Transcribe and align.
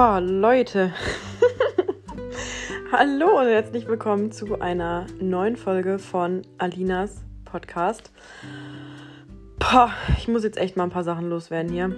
Boah, 0.00 0.20
Leute. 0.20 0.94
Hallo 2.92 3.40
und 3.40 3.48
herzlich 3.48 3.88
willkommen 3.88 4.30
zu 4.30 4.60
einer 4.60 5.08
neuen 5.20 5.56
Folge 5.56 5.98
von 5.98 6.42
Alinas 6.56 7.24
Podcast. 7.44 8.12
Boah, 9.58 9.90
ich 10.16 10.28
muss 10.28 10.44
jetzt 10.44 10.56
echt 10.56 10.76
mal 10.76 10.84
ein 10.84 10.90
paar 10.90 11.02
Sachen 11.02 11.28
loswerden 11.28 11.72
hier. 11.72 11.96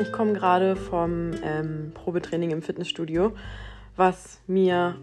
Ich 0.00 0.10
komme 0.10 0.32
gerade 0.32 0.74
vom 0.74 1.30
ähm, 1.44 1.92
Probetraining 1.94 2.50
im 2.50 2.62
Fitnessstudio, 2.62 3.30
was 3.94 4.40
mir 4.48 4.96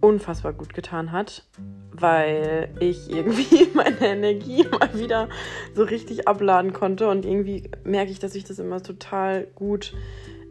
unfassbar 0.00 0.52
gut 0.52 0.74
getan 0.74 1.12
hat, 1.12 1.44
weil 1.92 2.74
ich 2.80 3.08
irgendwie 3.08 3.68
meine 3.74 4.00
Energie 4.00 4.66
mal 4.66 4.92
wieder 4.98 5.28
so 5.74 5.84
richtig 5.84 6.26
abladen 6.26 6.72
konnte 6.72 7.06
und 7.06 7.24
irgendwie 7.24 7.70
merke 7.84 8.10
ich, 8.10 8.18
dass 8.18 8.34
ich 8.34 8.42
das 8.42 8.58
immer 8.58 8.82
total 8.82 9.46
gut 9.54 9.94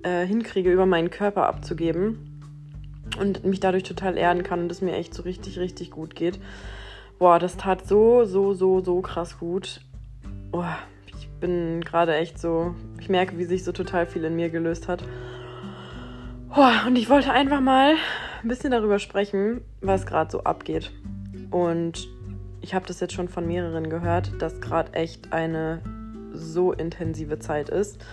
äh, 0.03 0.25
hinkriege, 0.25 0.71
über 0.71 0.85
meinen 0.85 1.09
Körper 1.09 1.48
abzugeben 1.48 2.41
und 3.20 3.43
mich 3.43 3.59
dadurch 3.59 3.84
total 3.84 4.17
erden 4.17 4.43
kann 4.43 4.62
und 4.62 4.71
es 4.71 4.81
mir 4.81 4.95
echt 4.95 5.13
so 5.13 5.23
richtig, 5.23 5.59
richtig 5.59 5.91
gut 5.91 6.16
geht. 6.16 6.39
Boah, 7.20 7.39
das 7.39 7.57
tat 7.57 7.88
so, 7.88 8.26
so, 8.26 8.53
so, 8.53 8.81
so 8.81 9.02
krass 9.02 9.39
gut. 9.39 9.81
Boah, 10.52 10.77
ich 11.07 11.29
bin 11.39 11.81
gerade 11.81 12.16
echt 12.16 12.39
so, 12.39 12.76
ich 12.99 13.09
merke, 13.09 13.38
wie 13.38 13.45
sich 13.45 13.63
so 13.63 13.71
total 13.71 14.05
viel 14.05 14.23
in 14.23 14.35
mir 14.35 14.49
gelöst 14.49 14.88
hat. 14.88 15.03
Boah, 16.54 16.84
und 16.85 16.95
ich 16.95 17.09
wollte 17.09 17.31
einfach 17.31 17.62
mal 17.62 17.95
ein 18.41 18.48
bisschen 18.48 18.71
darüber 18.71 18.99
sprechen, 18.99 19.62
was 19.81 20.05
gerade 20.05 20.31
so 20.31 20.43
abgeht. 20.43 20.91
Und 21.49 22.07
ich 22.62 22.73
habe 22.73 22.85
das 22.85 22.99
jetzt 22.99 23.13
schon 23.13 23.27
von 23.27 23.48
mehreren 23.48 23.90
gehört, 23.90 24.41
dass 24.41 24.62
gerade 24.62 24.93
echt 24.93 25.34
eine 25.34 25.81
so 26.34 26.71
intensive 26.71 27.40
Zeit 27.40 27.70
ist. 27.70 28.04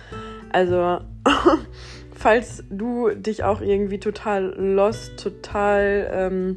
Also, 0.50 1.00
falls 2.14 2.64
du 2.70 3.10
dich 3.10 3.44
auch 3.44 3.60
irgendwie 3.60 3.98
total 3.98 4.54
lost, 4.56 5.22
total 5.22 6.10
ähm, 6.12 6.56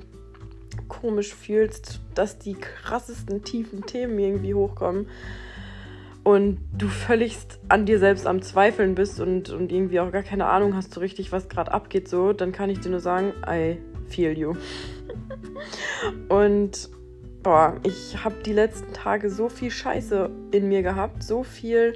komisch 0.88 1.34
fühlst, 1.34 2.02
dass 2.16 2.40
die 2.40 2.56
krassesten 2.56 3.44
tiefen 3.44 3.86
Themen 3.86 4.18
irgendwie 4.20 4.54
hochkommen 4.54 5.08
und 6.24 6.60
du 6.78 6.88
völligst 6.88 7.60
an 7.68 7.86
dir 7.86 8.00
selbst 8.00 8.28
am 8.28 8.42
Zweifeln 8.42 8.96
bist 8.96 9.20
und, 9.20 9.50
und 9.50 9.72
irgendwie 9.72 10.00
auch 10.00 10.12
gar 10.12 10.24
keine 10.24 10.46
Ahnung 10.46 10.76
hast 10.76 10.94
so 10.94 11.02
richtig, 11.02 11.32
was 11.32 11.50
gerade 11.50 11.72
abgeht, 11.72 12.08
so, 12.08 12.34
dann 12.34 12.52
kann 12.52 12.70
ich 12.70 12.80
dir 12.80 12.90
nur 12.90 13.02
sagen, 13.02 13.34
I 13.46 13.78
feel 14.08 14.38
you. 14.38 14.56
und 16.30 16.90
boah, 17.44 17.76
ich 17.84 18.24
habe 18.24 18.36
die 18.46 18.54
letzten 18.54 18.94
Tage 18.94 19.30
so 19.30 19.50
viel 19.50 19.70
Scheiße 19.70 20.30
in 20.52 20.70
mir 20.70 20.82
gehabt, 20.82 21.24
so 21.24 21.44
viel 21.44 21.94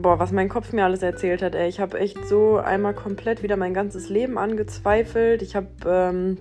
boah, 0.00 0.18
was 0.18 0.32
mein 0.32 0.48
Kopf 0.48 0.72
mir 0.72 0.84
alles 0.84 1.02
erzählt 1.02 1.42
hat, 1.42 1.54
ey. 1.54 1.68
Ich 1.68 1.80
habe 1.80 1.98
echt 1.98 2.26
so 2.26 2.56
einmal 2.56 2.94
komplett 2.94 3.42
wieder 3.42 3.56
mein 3.56 3.74
ganzes 3.74 4.08
Leben 4.08 4.38
angezweifelt. 4.38 5.42
Ich 5.42 5.56
habe 5.56 5.68
ähm, 5.86 6.38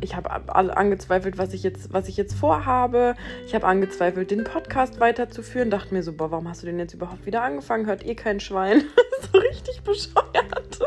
ich 0.00 0.16
habe 0.16 0.30
angezweifelt, 0.30 1.36
was 1.36 1.52
ich 1.52 1.62
jetzt, 1.62 1.92
was 1.92 2.08
ich 2.08 2.16
jetzt 2.16 2.34
vorhabe. 2.34 3.14
Ich 3.46 3.54
habe 3.54 3.66
angezweifelt, 3.66 4.30
den 4.30 4.44
Podcast 4.44 4.98
weiterzuführen. 4.98 5.70
Dachte 5.70 5.92
mir 5.94 6.02
so, 6.02 6.12
boah, 6.14 6.30
warum 6.30 6.48
hast 6.48 6.62
du 6.62 6.66
den 6.66 6.78
jetzt 6.78 6.94
überhaupt 6.94 7.26
wieder 7.26 7.42
angefangen? 7.42 7.86
Hört 7.86 8.04
eh 8.04 8.14
kein 8.14 8.40
Schwein. 8.40 8.84
so 9.32 9.38
richtig 9.38 9.82
bescheuert. 9.82 10.78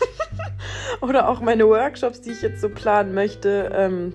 Oder 1.02 1.28
auch 1.28 1.40
meine 1.40 1.68
Workshops, 1.68 2.20
die 2.22 2.30
ich 2.30 2.42
jetzt 2.42 2.60
so 2.60 2.68
planen 2.68 3.14
möchte. 3.14 3.70
Ähm, 3.74 4.14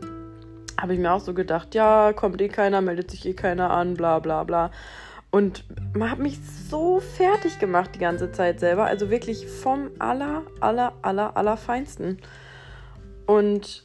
habe 0.80 0.94
ich 0.94 1.00
mir 1.00 1.12
auch 1.12 1.22
so 1.22 1.34
gedacht, 1.34 1.74
ja, 1.76 2.12
kommt 2.14 2.42
eh 2.42 2.50
keiner, 2.50 2.82
meldet 2.82 3.12
sich 3.12 3.26
eh 3.26 3.34
keiner 3.34 3.72
an, 3.72 3.94
bla 3.94 4.20
bla 4.20 4.44
bla. 4.44 4.72
Und 5.36 5.66
man 5.94 6.10
hat 6.10 6.20
mich 6.20 6.40
so 6.70 7.02
fertig 7.02 7.60
gemacht 7.60 7.90
die 7.94 8.00
ganze 8.00 8.32
Zeit 8.32 8.62
selber. 8.62 8.86
Also 8.86 9.10
wirklich 9.10 9.46
vom 9.46 9.90
aller, 10.00 10.44
aller, 10.62 10.94
aller, 11.02 11.36
aller 11.36 11.58
Feinsten. 11.58 12.20
Und 13.26 13.84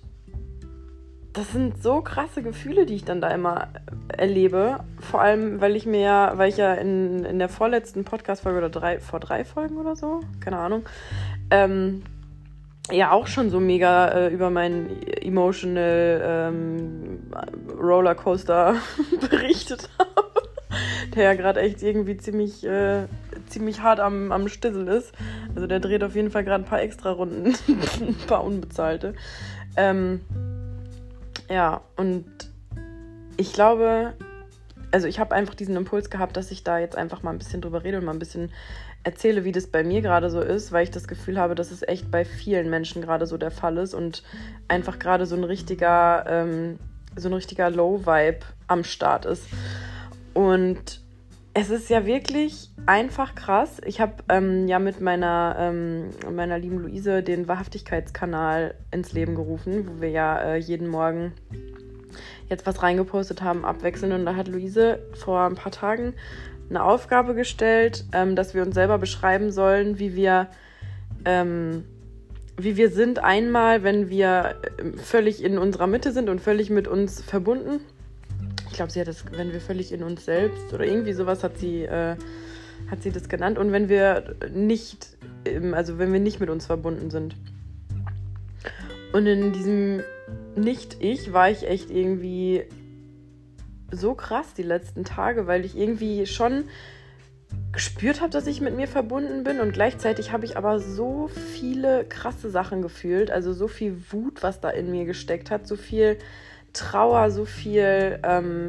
das 1.33 1.51
sind 1.51 1.83
so 1.83 2.03
krasse 2.03 2.45
Gefühle, 2.45 2.87
die 2.87 2.95
ich 2.95 3.05
dann 3.05 3.21
da 3.21 3.31
immer 3.31 3.67
erlebe. 4.17 4.85
Vor 5.01 5.23
allem, 5.23 5.61
weil 5.61 5.75
ich 5.75 5.87
mir 5.87 6.01
ja, 6.03 6.33
weil 6.37 6.51
ich 6.51 6.57
ja 6.57 6.73
in, 6.75 7.25
in 7.25 7.41
der 7.41 7.49
vorletzten 7.49 8.05
Podcast-Folge 8.05 8.59
oder 8.59 8.71
drei, 8.71 9.01
vor 9.01 9.19
drei 9.19 9.45
Folgen 9.45 9.77
oder 9.77 9.97
so, 9.97 10.21
keine 10.39 10.59
Ahnung, 10.59 10.85
ähm, 11.51 12.05
ja 12.93 13.11
auch 13.11 13.27
schon 13.27 13.51
so 13.51 13.59
mega 13.59 14.07
äh, 14.07 14.29
über 14.29 14.51
meinen 14.51 15.03
emotional 15.21 16.21
ähm, 16.23 17.33
Rollercoaster 17.77 18.77
berichtet 19.29 19.91
habe 19.99 20.30
der 21.15 21.25
ja 21.25 21.35
gerade 21.35 21.61
echt 21.61 21.83
irgendwie 21.83 22.17
ziemlich, 22.17 22.65
äh, 22.65 23.07
ziemlich 23.49 23.81
hart 23.83 24.01
am, 24.01 24.33
am 24.33 24.49
Stissel 24.49 24.89
ist. 24.89 25.13
Also 25.55 25.67
der 25.67 25.81
dreht 25.81 26.05
auf 26.05 26.15
jeden 26.15 26.31
Fall 26.31 26.45
gerade 26.45 26.65
ein 26.65 26.69
paar 26.69 26.83
extra 26.83 27.11
Runden, 27.11 27.55
ein 28.01 28.17
paar 28.27 28.45
unbezahlte. 28.45 29.15
Ähm, 29.77 30.21
ja, 31.49 31.81
und 31.97 32.27
ich 33.37 33.53
glaube, 33.53 34.15
also 34.93 35.07
ich 35.07 35.19
habe 35.19 35.35
einfach 35.35 35.55
diesen 35.55 35.77
Impuls 35.77 36.11
gehabt, 36.11 36.37
dass 36.37 36.51
ich 36.51 36.65
da 36.65 36.79
jetzt 36.79 36.97
einfach 36.97 37.23
mal 37.23 37.31
ein 37.31 37.39
bisschen 37.39 37.61
drüber 37.61 37.85
rede 37.85 37.99
und 37.99 38.05
mal 38.05 38.13
ein 38.13 38.19
bisschen 38.19 38.51
erzähle, 39.03 39.45
wie 39.45 39.53
das 39.53 39.67
bei 39.67 39.83
mir 39.83 40.03
gerade 40.03 40.31
so 40.31 40.41
ist, 40.41 40.73
weil 40.73 40.85
ich 40.85 40.91
das 40.91 41.09
Gefühl 41.09 41.39
habe, 41.39 41.55
dass 41.55 41.71
es 41.71 41.83
echt 41.83 42.11
bei 42.11 42.25
vielen 42.25 42.69
Menschen 42.69 43.01
gerade 43.01 43.27
so 43.27 43.39
der 43.39 43.51
Fall 43.51 43.79
ist 43.79 43.95
und 43.95 44.23
einfach 44.69 44.99
gerade 44.99 45.27
so 45.27 45.37
ein 45.37 45.45
richtiger, 45.45 46.25
ähm, 46.29 46.79
so 47.17 47.29
ein 47.29 47.35
richtiger 47.35 47.71
Low-Vibe 47.71 48.41
am 48.67 48.85
Start 48.85 49.25
ist. 49.25 49.45
Und 50.35 51.01
es 51.53 51.71
ist 51.71 51.91
ja 51.91 52.07
wirklich 52.07 52.71
einfach 52.87 53.35
krass. 53.35 53.81
Ich 53.85 54.01
habe 54.01 54.15
ähm, 54.29 54.69
ja 54.69 54.79
mit 54.79 55.01
meiner, 55.01 55.57
ähm, 55.59 56.11
meiner 56.35 56.59
lieben 56.59 56.79
Luise 56.79 57.23
den 57.23 57.49
Wahrhaftigkeitskanal 57.49 58.75
ins 58.93 59.13
Leben 59.13 59.35
gerufen, 59.35 59.89
wo 59.89 60.01
wir 60.01 60.11
ja 60.11 60.39
äh, 60.41 60.57
jeden 60.57 60.89
Morgen 60.89 61.33
jetzt 62.49 62.67
was 62.67 62.83
reingepostet 62.83 63.43
haben, 63.43 63.65
abwechselnd. 63.65 64.15
Und 64.15 64.27
da 64.27 64.37
hat 64.37 64.49
Luise 64.49 65.01
vor 65.15 65.41
ein 65.43 65.57
paar 65.57 65.73
Tagen 65.73 66.15
eine 66.69 66.85
Aufgabe 66.85 67.35
gestellt, 67.35 68.05
ähm, 68.13 68.37
dass 68.37 68.55
wir 68.55 68.63
uns 68.63 68.75
selber 68.75 68.99
beschreiben 68.99 69.51
sollen, 69.51 69.99
wie 69.99 70.15
wir, 70.15 70.47
ähm, 71.25 71.85
wie 72.57 72.77
wir 72.77 72.91
sind 72.91 73.19
einmal, 73.19 73.83
wenn 73.83 74.09
wir 74.09 74.55
äh, 74.79 74.97
völlig 74.99 75.43
in 75.43 75.59
unserer 75.59 75.89
Mitte 75.89 76.13
sind 76.13 76.29
und 76.29 76.41
völlig 76.41 76.71
mit 76.71 76.87
uns 76.87 77.21
verbunden 77.21 77.81
glaube, 78.81 78.93
sie 78.93 79.01
hat 79.01 79.09
das, 79.09 79.25
wenn 79.33 79.53
wir 79.53 79.61
völlig 79.61 79.93
in 79.93 80.03
uns 80.03 80.25
selbst 80.25 80.73
oder 80.73 80.87
irgendwie 80.87 81.13
sowas 81.13 81.45
hat 81.45 81.59
sie, 81.59 81.83
äh, 81.83 82.17
hat 82.91 83.03
sie 83.03 83.11
das 83.11 83.29
genannt. 83.29 83.59
Und 83.59 83.73
wenn 83.73 83.91
wir 83.91 84.37
nicht, 84.51 85.19
also 85.73 85.99
wenn 85.99 86.11
wir 86.15 86.21
nicht 86.21 86.41
mit 86.41 86.49
uns 86.49 86.65
verbunden 86.65 87.11
sind. 87.11 87.37
Und 89.13 89.27
in 89.27 89.53
diesem 89.53 90.03
Nicht-Ich 90.57 91.35
war 91.35 91.51
ich 91.51 91.69
echt 91.69 91.91
irgendwie 91.91 92.65
so 93.93 94.15
krass 94.15 94.55
die 94.55 94.63
letzten 94.63 95.05
Tage, 95.05 95.47
weil 95.47 95.67
ich 95.67 95.77
irgendwie 95.77 96.25
schon 96.25 96.65
gespürt 97.73 98.23
habe, 98.23 98.31
dass 98.31 98.47
ich 98.47 98.63
mit 98.63 98.75
mir 98.75 98.89
verbunden 98.89 99.45
bin 99.45 99.61
und 99.61 99.73
gleichzeitig 99.73 100.33
habe 100.33 100.47
ich 100.47 100.57
aber 100.57 100.81
so 100.81 101.29
viele 101.29 102.07
krasse 102.07 102.49
Sachen 102.49 102.81
gefühlt, 102.81 103.31
also 103.31 103.53
so 103.53 103.69
viel 103.69 104.03
Wut, 104.11 104.43
was 104.43 104.59
da 104.61 104.71
in 104.71 104.91
mir 104.91 105.05
gesteckt 105.05 105.51
hat, 105.51 105.67
so 105.67 105.77
viel 105.77 106.17
Trauer, 106.73 107.31
so 107.31 107.45
viel, 107.45 108.19
ähm, 108.23 108.69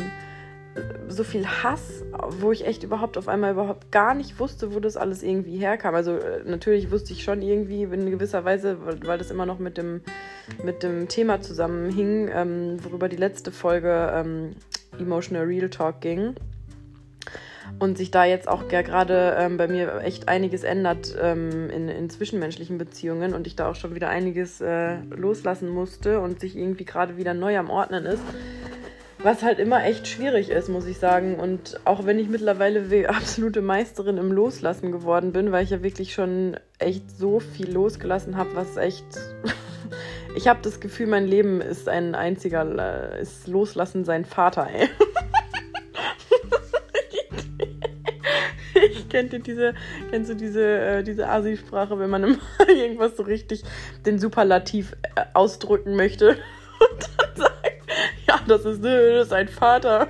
so 1.08 1.24
viel 1.24 1.46
Hass, 1.46 2.04
wo 2.40 2.52
ich 2.52 2.66
echt 2.66 2.84
überhaupt 2.84 3.18
auf 3.18 3.28
einmal 3.28 3.52
überhaupt 3.52 3.92
gar 3.92 4.14
nicht 4.14 4.40
wusste, 4.40 4.74
wo 4.74 4.80
das 4.80 4.98
alles 4.98 5.24
irgendwie 5.24 5.58
herkam. 5.58 5.96
Also 5.96 6.18
äh, 6.18 6.44
natürlich 6.46 6.92
wusste 6.92 7.14
ich 7.14 7.24
schon 7.24 7.42
irgendwie 7.42 7.84
in 7.84 8.10
gewisser 8.10 8.46
Weise, 8.46 8.78
weil 9.06 9.18
das 9.18 9.32
immer 9.32 9.46
noch 9.46 9.60
mit 9.60 9.78
dem, 9.78 10.02
mit 10.64 10.84
dem 10.84 11.08
Thema 11.08 11.42
zusammenhing, 11.42 12.30
ähm, 12.34 12.84
worüber 12.84 13.10
die 13.10 13.18
letzte 13.18 13.52
Folge 13.52 14.12
ähm, 14.14 14.52
Emotional 14.98 15.46
Real 15.46 15.70
Talk 15.70 16.02
ging 16.02 16.36
und 17.80 17.98
sich 17.98 18.12
da 18.12 18.26
jetzt 18.26 18.48
auch 18.48 18.68
gerade 18.68 19.36
ähm, 19.38 19.58
bei 19.58 19.68
mir 19.68 20.02
echt 20.02 20.28
einiges 20.28 20.64
ändert 20.64 21.16
ähm, 21.22 21.70
in, 21.70 21.90
in, 21.90 22.10
zwischenmenschlichen 22.10 22.78
Beziehungen 22.78 23.34
und 23.34 23.48
ich 23.48 23.56
da 23.56 23.70
auch 23.70 23.76
schon 23.76 23.96
wieder 23.96 24.10
einiges 24.10 24.62
äh, 24.62 24.98
loslassen 25.16 25.70
musste 25.70 26.20
und 26.20 26.40
sich 26.40 26.56
irgendwie 26.56 26.86
gerade 26.86 27.18
wieder 27.18 27.34
neu 27.34 27.58
am 27.58 27.70
Ordnen 27.70 28.06
ist. 28.06 28.24
Was 29.24 29.44
halt 29.44 29.60
immer 29.60 29.84
echt 29.86 30.08
schwierig 30.08 30.50
ist, 30.50 30.68
muss 30.68 30.88
ich 30.88 30.98
sagen. 30.98 31.36
Und 31.36 31.80
auch 31.86 32.06
wenn 32.06 32.18
ich 32.18 32.28
mittlerweile 32.28 33.10
absolute 33.10 33.62
Meisterin 33.62 34.18
im 34.18 34.32
Loslassen 34.32 34.92
geworden 34.92 35.32
bin, 35.32 35.52
weil 35.52 35.64
ich 35.64 35.70
ja 35.70 35.84
wirklich 35.84 36.14
schon 36.14 36.58
echt 36.80 37.12
so 37.12 37.40
viel 37.40 37.72
losgelassen 37.72 38.36
habe, 38.36 38.56
was 38.56 38.78
echt. 38.78 39.06
ich 40.36 40.48
habe 40.48 40.60
das 40.64 40.80
Gefühl, 40.80 41.08
mein 41.08 41.28
Leben 41.28 41.62
ist 41.62 41.88
ein 41.88 42.16
einziger, 42.16 43.14
äh, 43.16 43.22
ist 43.22 43.48
Loslassen 43.48 44.06
sein 44.06 44.26
Vater, 44.26 44.68
ey. 44.74 44.90
kennt 49.12 49.34
ihr 49.34 49.40
diese, 49.40 49.74
kennst 50.10 50.32
du 50.32 50.36
diese, 50.36 50.64
äh, 50.64 51.04
diese 51.04 51.28
Asi-Sprache, 51.28 52.00
wenn 52.00 52.10
man 52.10 52.24
irgendwas 52.68 53.18
so 53.18 53.24
richtig 53.24 53.64
den 54.06 54.18
Superlativ 54.18 54.96
äh, 55.16 55.26
ausdrücken 55.34 55.96
möchte 55.96 56.30
und 56.80 57.10
dann 57.18 57.36
sagt, 57.36 57.68
ja, 58.28 58.40
das 58.48 58.66
ist, 58.66 58.84
äh, 58.84 59.16
das 59.16 59.28
ist 59.28 59.34
ein 59.34 59.50
Vater. 59.50 60.08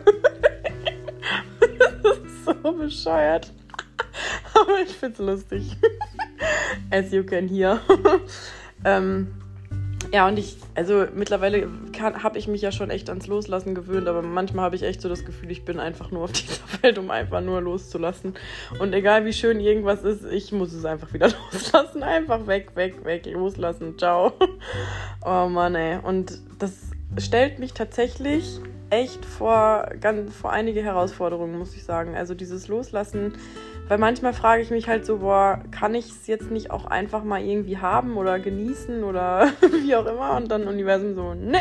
das 2.04 2.18
ist 2.18 2.46
so 2.46 2.72
bescheuert. 2.72 3.52
Aber 4.54 4.80
ich 4.86 4.96
find's 4.96 5.20
lustig. 5.20 5.78
As 6.92 7.12
you 7.12 7.24
can 7.24 7.48
hear. 7.48 7.80
ähm, 8.86 9.41
ja, 10.12 10.28
und 10.28 10.38
ich, 10.38 10.58
also 10.76 11.06
mittlerweile 11.14 11.70
habe 12.02 12.38
ich 12.38 12.48
mich 12.48 12.62
ja 12.62 12.72
schon 12.72 12.90
echt 12.90 13.10
ans 13.10 13.28
Loslassen 13.28 13.76
gewöhnt, 13.76 14.10
aber 14.10 14.22
manchmal 14.22 14.66
habe 14.66 14.76
ich 14.76 14.84
echt 14.84 15.02
so 15.02 15.08
das 15.08 15.24
Gefühl, 15.24 15.52
ich 15.52 15.64
bin 15.64 15.80
einfach 15.80 16.12
nur 16.12 16.24
auf 16.24 16.32
dieser 16.34 16.62
Welt, 16.82 16.98
um 16.98 17.10
einfach 17.10 17.40
nur 17.42 17.62
loszulassen. 17.62 18.34
Und 18.80 18.94
egal 18.94 19.26
wie 19.26 19.32
schön 19.34 19.62
irgendwas 19.62 20.04
ist, 20.04 20.26
ich 20.26 20.52
muss 20.52 20.74
es 20.74 20.84
einfach 20.84 21.14
wieder 21.14 21.30
loslassen. 21.52 22.04
Einfach 22.04 22.46
weg, 22.46 22.76
weg, 22.76 23.06
weg, 23.06 23.26
loslassen. 23.26 23.98
Ciao. 23.98 24.34
Oh 25.24 25.48
Mann, 25.48 25.76
ey. 25.76 26.00
Und 26.02 26.40
das 26.58 26.72
stellt 27.18 27.60
mich 27.60 27.74
tatsächlich 27.74 28.60
echt 28.90 29.24
vor, 29.24 29.90
ganz, 30.00 30.36
vor 30.36 30.52
einige 30.52 30.82
Herausforderungen, 30.82 31.58
muss 31.58 31.76
ich 31.76 31.84
sagen. 31.84 32.16
Also 32.16 32.34
dieses 32.34 32.68
Loslassen 32.68 33.34
weil 33.92 33.98
manchmal 33.98 34.32
frage 34.32 34.62
ich 34.62 34.70
mich 34.70 34.88
halt 34.88 35.06
so, 35.06 35.18
boah, 35.18 35.62
kann 35.70 35.96
ich 35.96 36.06
es 36.08 36.26
jetzt 36.26 36.50
nicht 36.50 36.72
auch 36.72 36.86
einfach 36.86 37.26
mal 37.26 37.44
irgendwie 37.44 37.78
haben 37.78 38.16
oder 38.16 38.40
genießen 38.40 39.04
oder 39.04 39.52
wie 39.84 39.94
auch 39.98 40.06
immer? 40.06 40.38
Und 40.38 40.50
dann 40.50 40.66
Universum 40.66 41.14
so, 41.14 41.34
ne, 41.34 41.60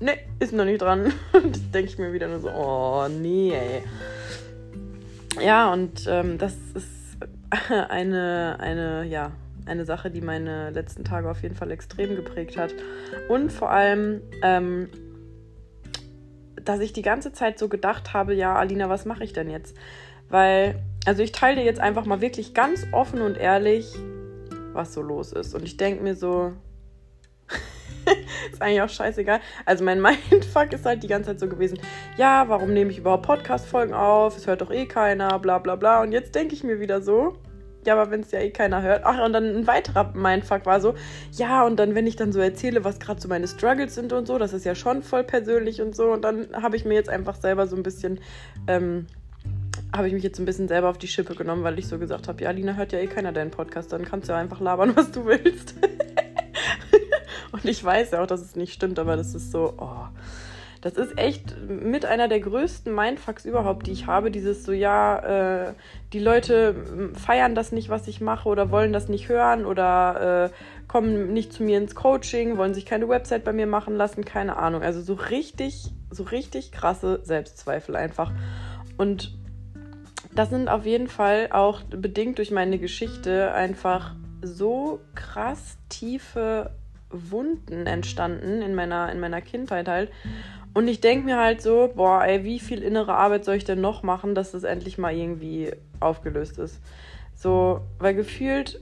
ne, 0.00 0.12
ist 0.38 0.54
noch 0.54 0.64
nicht 0.64 0.80
dran. 0.80 1.12
Und 1.34 1.54
das 1.54 1.70
denke 1.70 1.90
ich 1.90 1.98
mir 1.98 2.14
wieder 2.14 2.28
nur 2.28 2.40
so, 2.40 2.48
oh 2.48 3.08
nee, 3.08 3.52
ey. 3.52 3.82
Ja, 5.44 5.70
und 5.70 6.06
ähm, 6.08 6.38
das 6.38 6.54
ist 6.74 7.18
eine, 7.90 8.56
eine, 8.58 9.04
ja, 9.04 9.32
eine 9.66 9.84
Sache, 9.84 10.10
die 10.10 10.22
meine 10.22 10.70
letzten 10.70 11.04
Tage 11.04 11.28
auf 11.28 11.42
jeden 11.42 11.56
Fall 11.56 11.70
extrem 11.72 12.16
geprägt 12.16 12.56
hat. 12.56 12.72
Und 13.28 13.52
vor 13.52 13.70
allem, 13.70 14.22
ähm, 14.42 14.88
dass 16.54 16.80
ich 16.80 16.94
die 16.94 17.02
ganze 17.02 17.32
Zeit 17.34 17.58
so 17.58 17.68
gedacht 17.68 18.14
habe, 18.14 18.32
ja, 18.32 18.56
Alina, 18.56 18.88
was 18.88 19.04
mache 19.04 19.24
ich 19.24 19.34
denn 19.34 19.50
jetzt? 19.50 19.76
Weil 20.30 20.82
also 21.04 21.22
ich 21.22 21.32
teile 21.32 21.56
dir 21.56 21.64
jetzt 21.64 21.80
einfach 21.80 22.04
mal 22.06 22.20
wirklich 22.20 22.54
ganz 22.54 22.86
offen 22.92 23.20
und 23.20 23.36
ehrlich, 23.36 23.92
was 24.72 24.94
so 24.94 25.02
los 25.02 25.32
ist. 25.32 25.54
Und 25.54 25.62
ich 25.64 25.76
denke 25.76 26.02
mir 26.02 26.16
so, 26.16 26.52
ist 28.52 28.62
eigentlich 28.62 28.82
auch 28.82 28.88
scheißegal. 28.88 29.40
Also 29.66 29.84
mein 29.84 30.00
Mindfuck 30.30 30.72
ist 30.72 30.86
halt 30.86 31.02
die 31.02 31.08
ganze 31.08 31.30
Zeit 31.30 31.40
so 31.40 31.48
gewesen, 31.48 31.78
ja, 32.16 32.48
warum 32.48 32.72
nehme 32.72 32.90
ich 32.90 32.98
überhaupt 32.98 33.26
Podcast-Folgen 33.26 33.94
auf? 33.94 34.36
Es 34.36 34.46
hört 34.46 34.62
doch 34.62 34.70
eh 34.70 34.86
keiner, 34.86 35.38
bla 35.38 35.58
bla 35.58 35.76
bla. 35.76 36.02
Und 36.02 36.12
jetzt 36.12 36.34
denke 36.34 36.54
ich 36.54 36.64
mir 36.64 36.80
wieder 36.80 37.02
so, 37.02 37.36
ja, 37.86 37.94
aber 37.94 38.10
wenn 38.10 38.20
es 38.20 38.30
ja 38.30 38.40
eh 38.40 38.50
keiner 38.50 38.80
hört. 38.80 39.02
Ach, 39.04 39.22
und 39.22 39.34
dann 39.34 39.44
ein 39.44 39.66
weiterer 39.66 40.12
Mindfuck 40.14 40.64
war 40.64 40.80
so, 40.80 40.94
ja, 41.32 41.66
und 41.66 41.76
dann, 41.76 41.94
wenn 41.94 42.06
ich 42.06 42.16
dann 42.16 42.32
so 42.32 42.40
erzähle, 42.40 42.82
was 42.82 42.98
gerade 42.98 43.20
so 43.20 43.28
meine 43.28 43.46
Struggles 43.46 43.94
sind 43.94 44.14
und 44.14 44.26
so, 44.26 44.38
das 44.38 44.54
ist 44.54 44.64
ja 44.64 44.74
schon 44.74 45.02
voll 45.02 45.24
persönlich 45.24 45.82
und 45.82 45.94
so. 45.94 46.12
Und 46.12 46.22
dann 46.22 46.48
habe 46.54 46.76
ich 46.76 46.86
mir 46.86 46.94
jetzt 46.94 47.10
einfach 47.10 47.36
selber 47.36 47.66
so 47.66 47.76
ein 47.76 47.82
bisschen 47.82 48.20
ähm, 48.66 49.06
habe 49.96 50.08
ich 50.08 50.14
mich 50.14 50.24
jetzt 50.24 50.38
ein 50.38 50.44
bisschen 50.44 50.68
selber 50.68 50.88
auf 50.88 50.98
die 50.98 51.08
Schippe 51.08 51.34
genommen, 51.34 51.62
weil 51.62 51.78
ich 51.78 51.86
so 51.86 51.98
gesagt 51.98 52.28
habe, 52.28 52.42
ja, 52.42 52.50
Lina 52.50 52.74
hört 52.74 52.92
ja 52.92 52.98
eh 52.98 53.06
keiner 53.06 53.32
deinen 53.32 53.50
Podcast, 53.50 53.92
dann 53.92 54.04
kannst 54.04 54.28
du 54.28 54.32
ja 54.32 54.38
einfach 54.38 54.60
labern, 54.60 54.96
was 54.96 55.12
du 55.12 55.24
willst. 55.24 55.74
und 57.52 57.64
ich 57.64 57.82
weiß 57.82 58.10
ja 58.10 58.22
auch, 58.22 58.26
dass 58.26 58.40
es 58.40 58.56
nicht 58.56 58.72
stimmt, 58.72 58.98
aber 58.98 59.16
das 59.16 59.34
ist 59.34 59.52
so, 59.52 59.74
oh. 59.78 60.06
Das 60.80 60.98
ist 60.98 61.16
echt 61.16 61.56
mit 61.66 62.04
einer 62.04 62.28
der 62.28 62.40
größten 62.40 62.94
Mindfucks 62.94 63.46
überhaupt, 63.46 63.86
die 63.86 63.92
ich 63.92 64.06
habe. 64.06 64.30
Dieses 64.30 64.64
so, 64.64 64.72
ja, 64.72 65.68
äh, 65.68 65.72
die 66.12 66.18
Leute 66.18 66.74
feiern 67.14 67.54
das 67.54 67.72
nicht, 67.72 67.88
was 67.88 68.06
ich 68.06 68.20
mache 68.20 68.50
oder 68.50 68.70
wollen 68.70 68.92
das 68.92 69.08
nicht 69.08 69.30
hören 69.30 69.64
oder 69.64 70.50
äh, 70.52 70.86
kommen 70.86 71.32
nicht 71.32 71.54
zu 71.54 71.62
mir 71.62 71.78
ins 71.78 71.94
Coaching, 71.94 72.58
wollen 72.58 72.74
sich 72.74 72.84
keine 72.84 73.08
Website 73.08 73.44
bei 73.44 73.54
mir 73.54 73.66
machen 73.66 73.96
lassen, 73.96 74.26
keine 74.26 74.58
Ahnung. 74.58 74.82
Also 74.82 75.00
so 75.00 75.14
richtig, 75.14 75.90
so 76.10 76.24
richtig 76.24 76.70
krasse 76.70 77.20
Selbstzweifel 77.22 77.96
einfach. 77.96 78.30
Und 78.98 79.32
das 80.34 80.50
sind 80.50 80.68
auf 80.68 80.84
jeden 80.84 81.08
Fall 81.08 81.48
auch 81.50 81.82
bedingt 81.82 82.38
durch 82.38 82.50
meine 82.50 82.78
Geschichte 82.78 83.52
einfach 83.52 84.14
so 84.42 85.00
krass 85.14 85.78
tiefe 85.88 86.70
Wunden 87.10 87.86
entstanden 87.86 88.60
in 88.60 88.74
meiner, 88.74 89.10
in 89.12 89.20
meiner 89.20 89.40
Kindheit 89.40 89.88
halt. 89.88 90.10
Und 90.74 90.88
ich 90.88 91.00
denke 91.00 91.26
mir 91.26 91.38
halt 91.38 91.62
so, 91.62 91.92
boah, 91.94 92.24
ey, 92.24 92.42
wie 92.42 92.58
viel 92.58 92.82
innere 92.82 93.14
Arbeit 93.14 93.44
soll 93.44 93.54
ich 93.54 93.64
denn 93.64 93.80
noch 93.80 94.02
machen, 94.02 94.34
dass 94.34 94.50
das 94.50 94.64
endlich 94.64 94.98
mal 94.98 95.14
irgendwie 95.14 95.70
aufgelöst 96.00 96.58
ist. 96.58 96.80
So, 97.34 97.80
weil 97.98 98.14
gefühlt 98.14 98.80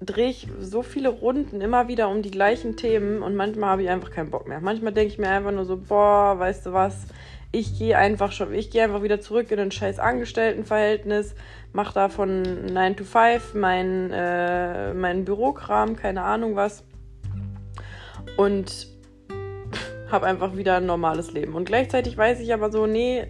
drehe 0.00 0.28
ich 0.28 0.48
so 0.60 0.82
viele 0.82 1.08
Runden 1.08 1.60
immer 1.60 1.88
wieder 1.88 2.08
um 2.08 2.22
die 2.22 2.30
gleichen 2.30 2.76
Themen 2.76 3.22
und 3.22 3.34
manchmal 3.34 3.70
habe 3.70 3.82
ich 3.82 3.88
einfach 3.88 4.10
keinen 4.10 4.30
Bock 4.30 4.46
mehr. 4.46 4.60
Manchmal 4.60 4.92
denke 4.92 5.12
ich 5.12 5.18
mir 5.18 5.28
einfach 5.28 5.52
nur 5.52 5.64
so, 5.64 5.76
boah, 5.76 6.38
weißt 6.38 6.66
du 6.66 6.72
was, 6.72 7.06
ich 7.54 7.78
gehe 7.78 7.96
einfach 7.96 8.32
schon, 8.32 8.52
ich 8.52 8.70
gehe 8.70 8.82
einfach 8.82 9.02
wieder 9.02 9.20
zurück 9.20 9.50
in 9.50 9.60
ein 9.60 9.70
scheiß 9.70 10.00
Angestelltenverhältnis, 10.00 11.34
mache 11.72 11.94
da 11.94 12.08
von 12.08 12.42
9 12.42 12.96
to 12.96 13.04
5 13.04 13.54
mein, 13.54 14.10
äh, 14.10 14.92
mein 14.92 15.24
Bürokram, 15.24 15.94
keine 15.94 16.22
Ahnung 16.22 16.56
was. 16.56 16.84
Und 18.36 18.88
habe 20.10 20.26
einfach 20.26 20.56
wieder 20.56 20.76
ein 20.76 20.86
normales 20.86 21.32
Leben. 21.32 21.54
Und 21.54 21.64
gleichzeitig 21.64 22.16
weiß 22.16 22.40
ich 22.40 22.52
aber 22.52 22.72
so, 22.72 22.86
nee, 22.86 23.28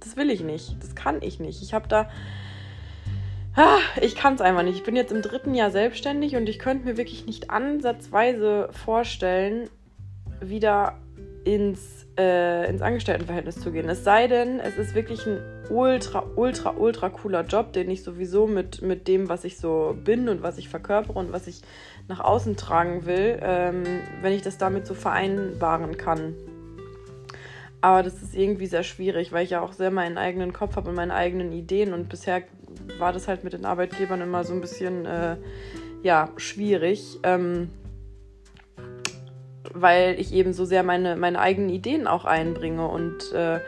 das 0.00 0.16
will 0.16 0.30
ich 0.30 0.42
nicht. 0.42 0.76
Das 0.80 0.94
kann 0.94 1.20
ich 1.20 1.38
nicht. 1.38 1.62
Ich 1.62 1.74
habe 1.74 1.86
da. 1.86 2.08
Ah, 3.54 3.78
ich 4.00 4.16
kann 4.16 4.34
es 4.34 4.40
einfach 4.40 4.62
nicht. 4.62 4.76
Ich 4.76 4.84
bin 4.84 4.96
jetzt 4.96 5.12
im 5.12 5.22
dritten 5.22 5.54
Jahr 5.54 5.70
selbstständig 5.70 6.36
und 6.36 6.48
ich 6.48 6.58
könnte 6.58 6.86
mir 6.86 6.96
wirklich 6.96 7.26
nicht 7.26 7.50
ansatzweise 7.50 8.68
vorstellen, 8.72 9.68
wieder 10.40 10.98
ins 11.46 11.96
äh, 12.18 12.68
ins 12.68 12.82
Angestelltenverhältnis 12.82 13.60
zu 13.60 13.70
gehen. 13.70 13.88
Es 13.88 14.04
sei 14.04 14.26
denn, 14.26 14.58
es 14.60 14.76
ist 14.76 14.94
wirklich 14.94 15.26
ein 15.26 15.38
ultra, 15.68 16.24
ultra, 16.34 16.70
ultra 16.70 17.10
cooler 17.10 17.42
Job, 17.42 17.72
den 17.72 17.90
ich 17.90 18.02
sowieso 18.02 18.46
mit, 18.46 18.82
mit 18.82 19.06
dem, 19.08 19.28
was 19.28 19.44
ich 19.44 19.58
so 19.58 19.96
bin 20.02 20.28
und 20.28 20.42
was 20.42 20.58
ich 20.58 20.68
verkörpere 20.68 21.18
und 21.18 21.32
was 21.32 21.46
ich 21.46 21.62
nach 22.08 22.20
außen 22.20 22.56
tragen 22.56 23.06
will, 23.06 23.38
ähm, 23.42 23.84
wenn 24.22 24.32
ich 24.32 24.42
das 24.42 24.58
damit 24.58 24.86
so 24.86 24.94
vereinbaren 24.94 25.96
kann. 25.96 26.34
Aber 27.80 28.02
das 28.02 28.22
ist 28.22 28.34
irgendwie 28.34 28.66
sehr 28.66 28.82
schwierig, 28.82 29.32
weil 29.32 29.44
ich 29.44 29.50
ja 29.50 29.60
auch 29.60 29.72
sehr 29.72 29.90
meinen 29.90 30.18
eigenen 30.18 30.52
Kopf 30.52 30.76
habe 30.76 30.88
und 30.88 30.96
meine 30.96 31.14
eigenen 31.14 31.52
Ideen 31.52 31.92
und 31.92 32.08
bisher 32.08 32.42
war 32.98 33.12
das 33.12 33.28
halt 33.28 33.44
mit 33.44 33.52
den 33.52 33.64
Arbeitgebern 33.64 34.20
immer 34.22 34.44
so 34.44 34.54
ein 34.54 34.60
bisschen, 34.60 35.04
äh, 35.04 35.36
ja, 36.02 36.30
schwierig. 36.36 37.18
Ähm, 37.22 37.70
weil 39.80 40.18
ich 40.18 40.32
eben 40.32 40.52
so 40.52 40.64
sehr 40.64 40.82
meine, 40.82 41.16
meine 41.16 41.38
eigenen 41.38 41.70
Ideen 41.70 42.06
auch 42.06 42.24
einbringe 42.24 42.86
und 42.88 43.32
äh, 43.32 43.60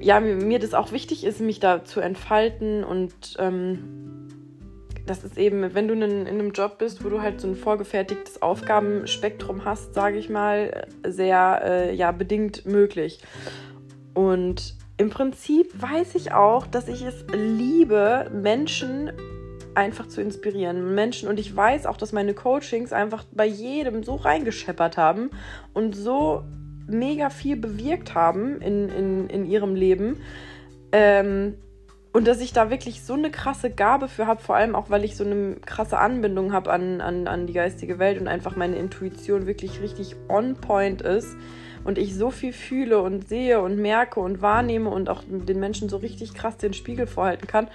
ja, 0.00 0.20
mir, 0.20 0.36
mir, 0.36 0.58
das 0.58 0.74
auch 0.74 0.92
wichtig 0.92 1.24
ist, 1.24 1.40
mich 1.40 1.60
da 1.60 1.84
zu 1.84 2.00
entfalten 2.00 2.84
und 2.84 3.36
ähm, 3.38 4.28
das 5.06 5.24
ist 5.24 5.38
eben, 5.38 5.74
wenn 5.74 5.88
du 5.88 5.94
in, 5.94 6.02
in, 6.02 6.26
einem 6.28 6.52
Job 6.52 6.78
bist, 6.78 7.04
wo 7.04 7.08
du 7.08 7.20
halt 7.20 7.40
so 7.40 7.48
ein 7.48 7.56
vorgefertigtes 7.56 8.42
Aufgabenspektrum 8.42 9.64
hast, 9.64 9.94
sage 9.94 10.18
ich 10.18 10.28
mal, 10.28 10.86
sehr 11.04 11.62
äh, 11.64 11.94
ja, 11.94 12.12
bedingt 12.12 12.64
möglich. 12.64 13.20
Und 14.14 14.76
im 14.98 15.10
Prinzip 15.10 15.70
weiß 15.80 16.14
ich 16.14 16.32
auch, 16.32 16.66
dass 16.66 16.86
ich 16.86 17.02
es 17.02 17.24
liebe, 17.32 18.30
Menschen 18.32 19.10
einfach 19.74 20.08
zu 20.08 20.20
inspirieren. 20.20 20.94
Menschen, 20.94 21.28
und 21.28 21.38
ich 21.38 21.54
weiß 21.54 21.86
auch, 21.86 21.96
dass 21.96 22.12
meine 22.12 22.34
Coachings 22.34 22.92
einfach 22.92 23.24
bei 23.32 23.46
jedem 23.46 24.02
so 24.02 24.14
reingescheppert 24.16 24.96
haben 24.96 25.30
und 25.72 25.94
so 25.94 26.44
mega 26.86 27.30
viel 27.30 27.56
bewirkt 27.56 28.14
haben 28.14 28.60
in, 28.60 28.88
in, 28.88 29.30
in 29.30 29.46
ihrem 29.46 29.74
Leben. 29.74 30.20
Ähm, 30.92 31.54
und 32.12 32.26
dass 32.26 32.40
ich 32.40 32.52
da 32.52 32.70
wirklich 32.70 33.02
so 33.02 33.14
eine 33.14 33.30
krasse 33.30 33.70
Gabe 33.70 34.08
für 34.08 34.26
habe, 34.26 34.42
vor 34.42 34.56
allem 34.56 34.74
auch, 34.74 34.90
weil 34.90 35.04
ich 35.04 35.16
so 35.16 35.24
eine 35.24 35.56
krasse 35.64 35.98
Anbindung 35.98 36.52
habe 36.52 36.72
an, 36.72 37.00
an, 37.00 37.28
an 37.28 37.46
die 37.46 37.52
geistige 37.52 38.00
Welt 38.00 38.20
und 38.20 38.26
einfach 38.26 38.56
meine 38.56 38.76
Intuition 38.76 39.46
wirklich 39.46 39.80
richtig 39.80 40.16
on 40.28 40.56
point 40.56 41.02
ist 41.02 41.36
und 41.84 41.98
ich 41.98 42.14
so 42.14 42.30
viel 42.30 42.52
fühle 42.52 43.00
und 43.00 43.28
sehe 43.28 43.60
und 43.60 43.78
merke 43.78 44.20
und 44.20 44.42
wahrnehme 44.42 44.90
und 44.90 45.08
auch 45.08 45.22
den 45.28 45.60
Menschen 45.60 45.88
so 45.88 45.96
richtig 45.96 46.34
krass 46.34 46.56
den 46.56 46.74
Spiegel 46.74 47.06
vorhalten 47.06 47.46
kann. 47.46 47.68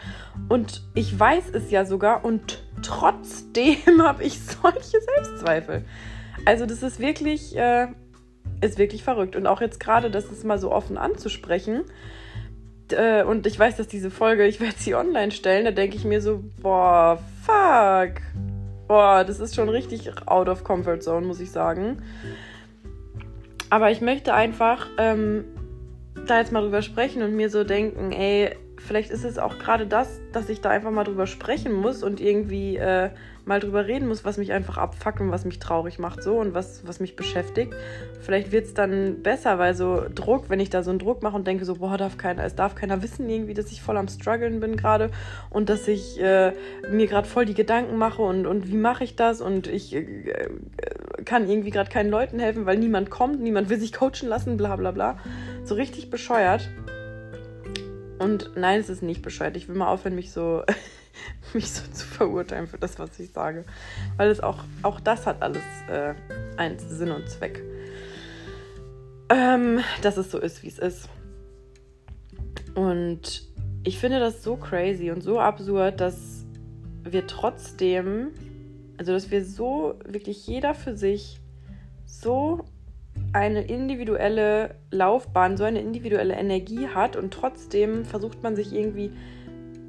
Und 0.50 0.84
ich 0.94 1.18
weiß 1.20 1.46
es 1.54 1.72
ja 1.72 1.86
sogar 1.86 2.24
und 2.24 2.64
trotzdem 2.82 3.78
habe 4.02 4.24
ich 4.24 4.40
solche 4.40 5.02
Selbstzweifel. 5.02 5.84
Also 6.46 6.66
das 6.66 6.84
ist 6.84 7.00
wirklich, 7.00 7.56
äh, 7.58 7.88
ist 8.62 8.78
wirklich 8.78 9.04
verrückt. 9.04 9.36
Und 9.36 9.48
auch 9.48 9.62
jetzt 9.62 9.80
gerade, 9.80 10.12
das 10.12 10.26
ist 10.26 10.44
mal 10.44 10.60
so 10.60 10.72
offen 10.72 10.98
anzusprechen. 10.98 11.84
Äh, 12.92 13.24
und 13.24 13.48
ich 13.48 13.58
weiß, 13.58 13.78
dass 13.78 13.88
diese 13.88 14.12
Folge, 14.12 14.46
ich 14.46 14.60
werde 14.60 14.76
sie 14.78 14.96
online 14.96 15.32
stellen, 15.32 15.66
da 15.66 15.72
denke 15.72 15.96
ich 15.96 16.06
mir 16.06 16.22
so, 16.22 16.44
boah, 16.62 17.20
fuck. 17.44 18.22
Boah, 18.88 19.24
das 19.24 19.40
ist 19.40 19.56
schon 19.56 19.70
richtig 19.70 20.12
out 20.28 20.48
of 20.48 20.64
comfort 20.64 21.02
zone, 21.02 21.26
muss 21.26 21.40
ich 21.40 21.50
sagen. 21.50 22.04
Aber 23.70 23.92
ich 23.92 24.02
möchte 24.02 24.34
einfach 24.34 24.88
ähm, 24.98 25.46
da 26.28 26.40
jetzt 26.40 26.52
mal 26.52 26.62
drüber 26.62 26.82
sprechen 26.82 27.22
und 27.22 27.36
mir 27.36 27.50
so 27.50 27.64
denken, 27.64 28.12
ey, 28.12 28.56
vielleicht 28.78 29.10
ist 29.10 29.24
es 29.24 29.38
auch 29.38 29.58
gerade 29.60 29.88
das, 29.88 30.20
dass 30.32 30.50
ich 30.50 30.62
da 30.62 30.70
einfach 30.70 30.92
mal 30.92 31.04
drüber 31.04 31.28
sprechen 31.28 31.74
muss 31.74 32.04
und 32.04 32.20
irgendwie 32.20 32.78
äh, 32.78 33.10
mal 33.46 33.60
drüber 33.60 33.86
reden 33.86 34.08
muss, 34.08 34.26
was 34.26 34.38
mich 34.38 34.52
einfach 34.52 34.78
abfuckt 34.78 35.22
und 35.22 35.32
was 35.32 35.46
mich 35.46 35.60
traurig 35.60 36.00
macht 36.00 36.24
so 36.24 36.38
und 36.40 36.54
was, 36.54 36.86
was 36.86 37.00
mich 37.00 37.16
beschäftigt. 37.16 37.74
Vielleicht 38.22 38.52
wird 38.52 38.66
es 38.66 38.74
dann 38.74 39.22
besser, 39.22 39.60
weil 39.60 39.76
so 39.76 40.06
Druck, 40.14 40.50
wenn 40.50 40.60
ich 40.60 40.70
da 40.70 40.84
so 40.84 40.90
einen 40.90 41.00
Druck 41.00 41.22
mache 41.22 41.36
und 41.36 41.46
denke 41.46 41.66
so, 41.66 41.76
boah, 41.76 41.98
darf 41.98 42.18
keiner, 42.18 42.44
es 42.44 42.56
darf 42.56 42.76
keiner 42.76 43.04
wissen 43.04 43.30
irgendwie, 43.30 43.54
dass 43.54 43.72
ich 43.72 43.82
voll 43.82 43.98
am 43.98 44.08
struggeln 44.08 44.60
bin 44.60 44.76
gerade 44.76 45.12
und 45.50 45.70
dass 45.70 45.88
ich 45.88 46.20
äh, 46.20 46.54
mir 46.90 47.08
gerade 47.08 47.28
voll 47.28 47.46
die 47.46 47.54
Gedanken 47.54 47.98
mache 47.98 48.22
und, 48.22 48.48
und 48.48 48.68
wie 48.68 48.78
mache 48.78 49.04
ich 49.04 49.16
das 49.16 49.42
und 49.42 49.68
ich 49.68 49.96
äh, 49.96 50.06
kann 51.24 51.50
irgendwie 51.50 51.72
gerade 51.72 51.90
keinen 51.90 52.10
Leuten 52.10 52.40
helfen, 52.40 52.66
weil 52.66 52.78
niemand 52.78 53.10
kommt, 53.10 53.42
niemand 53.42 53.70
will 53.70 53.80
sich 53.80 53.94
coachen 53.94 54.28
lassen, 54.28 54.58
bla 54.58 54.76
bla 54.76 54.92
bla. 54.92 55.18
So 55.64 55.76
richtig 55.76 56.10
bescheuert. 56.10 56.70
Und 58.20 58.52
nein, 58.56 58.80
es 58.80 58.90
ist 58.90 59.04
nicht 59.04 59.22
bescheuert. 59.22 59.58
Ich 59.58 59.68
will 59.68 59.76
mal 59.76 59.88
aufhören, 59.88 60.16
mich 60.16 60.32
so 60.32 60.64
mich 61.54 61.72
so 61.72 61.90
zu 61.92 62.06
verurteilen 62.06 62.68
für 62.68 62.78
das, 62.78 63.00
was 63.00 63.20
ich 63.20 63.32
sage. 63.32 63.66
Weil 64.18 64.30
es 64.30 64.40
auch, 64.40 64.64
auch 64.82 65.00
das 65.00 65.26
hat 65.26 65.42
alles 65.42 65.64
äh, 65.90 66.14
einen 66.58 66.80
Sinn 66.80 67.12
und 67.12 67.30
Zweck. 67.30 67.64
Ähm, 69.30 69.80
dass 70.02 70.18
es 70.18 70.32
so 70.32 70.40
ist, 70.40 70.64
wie 70.64 70.68
es 70.68 70.80
ist. 70.80 71.10
Und 72.76 73.44
ich 73.84 74.00
finde 74.00 74.20
das 74.20 74.44
so 74.44 74.58
crazy 74.58 75.12
und 75.12 75.22
so 75.22 75.40
absurd, 75.40 76.02
dass 76.02 76.46
wir 77.04 77.26
trotzdem, 77.28 78.32
also 78.98 79.14
dass 79.14 79.32
wir 79.32 79.46
so, 79.46 79.96
wirklich 80.06 80.46
jeder 80.48 80.74
für 80.74 80.96
sich, 80.96 81.40
so 82.06 82.66
eine 83.34 83.62
individuelle 83.64 84.76
Laufbahn, 84.92 85.58
so 85.58 85.64
eine 85.64 85.82
individuelle 85.82 86.36
Energie 86.36 86.88
hat 86.88 87.16
und 87.16 87.34
trotzdem 87.34 88.06
versucht 88.06 88.44
man 88.44 88.56
sich 88.56 88.74
irgendwie 88.74 89.12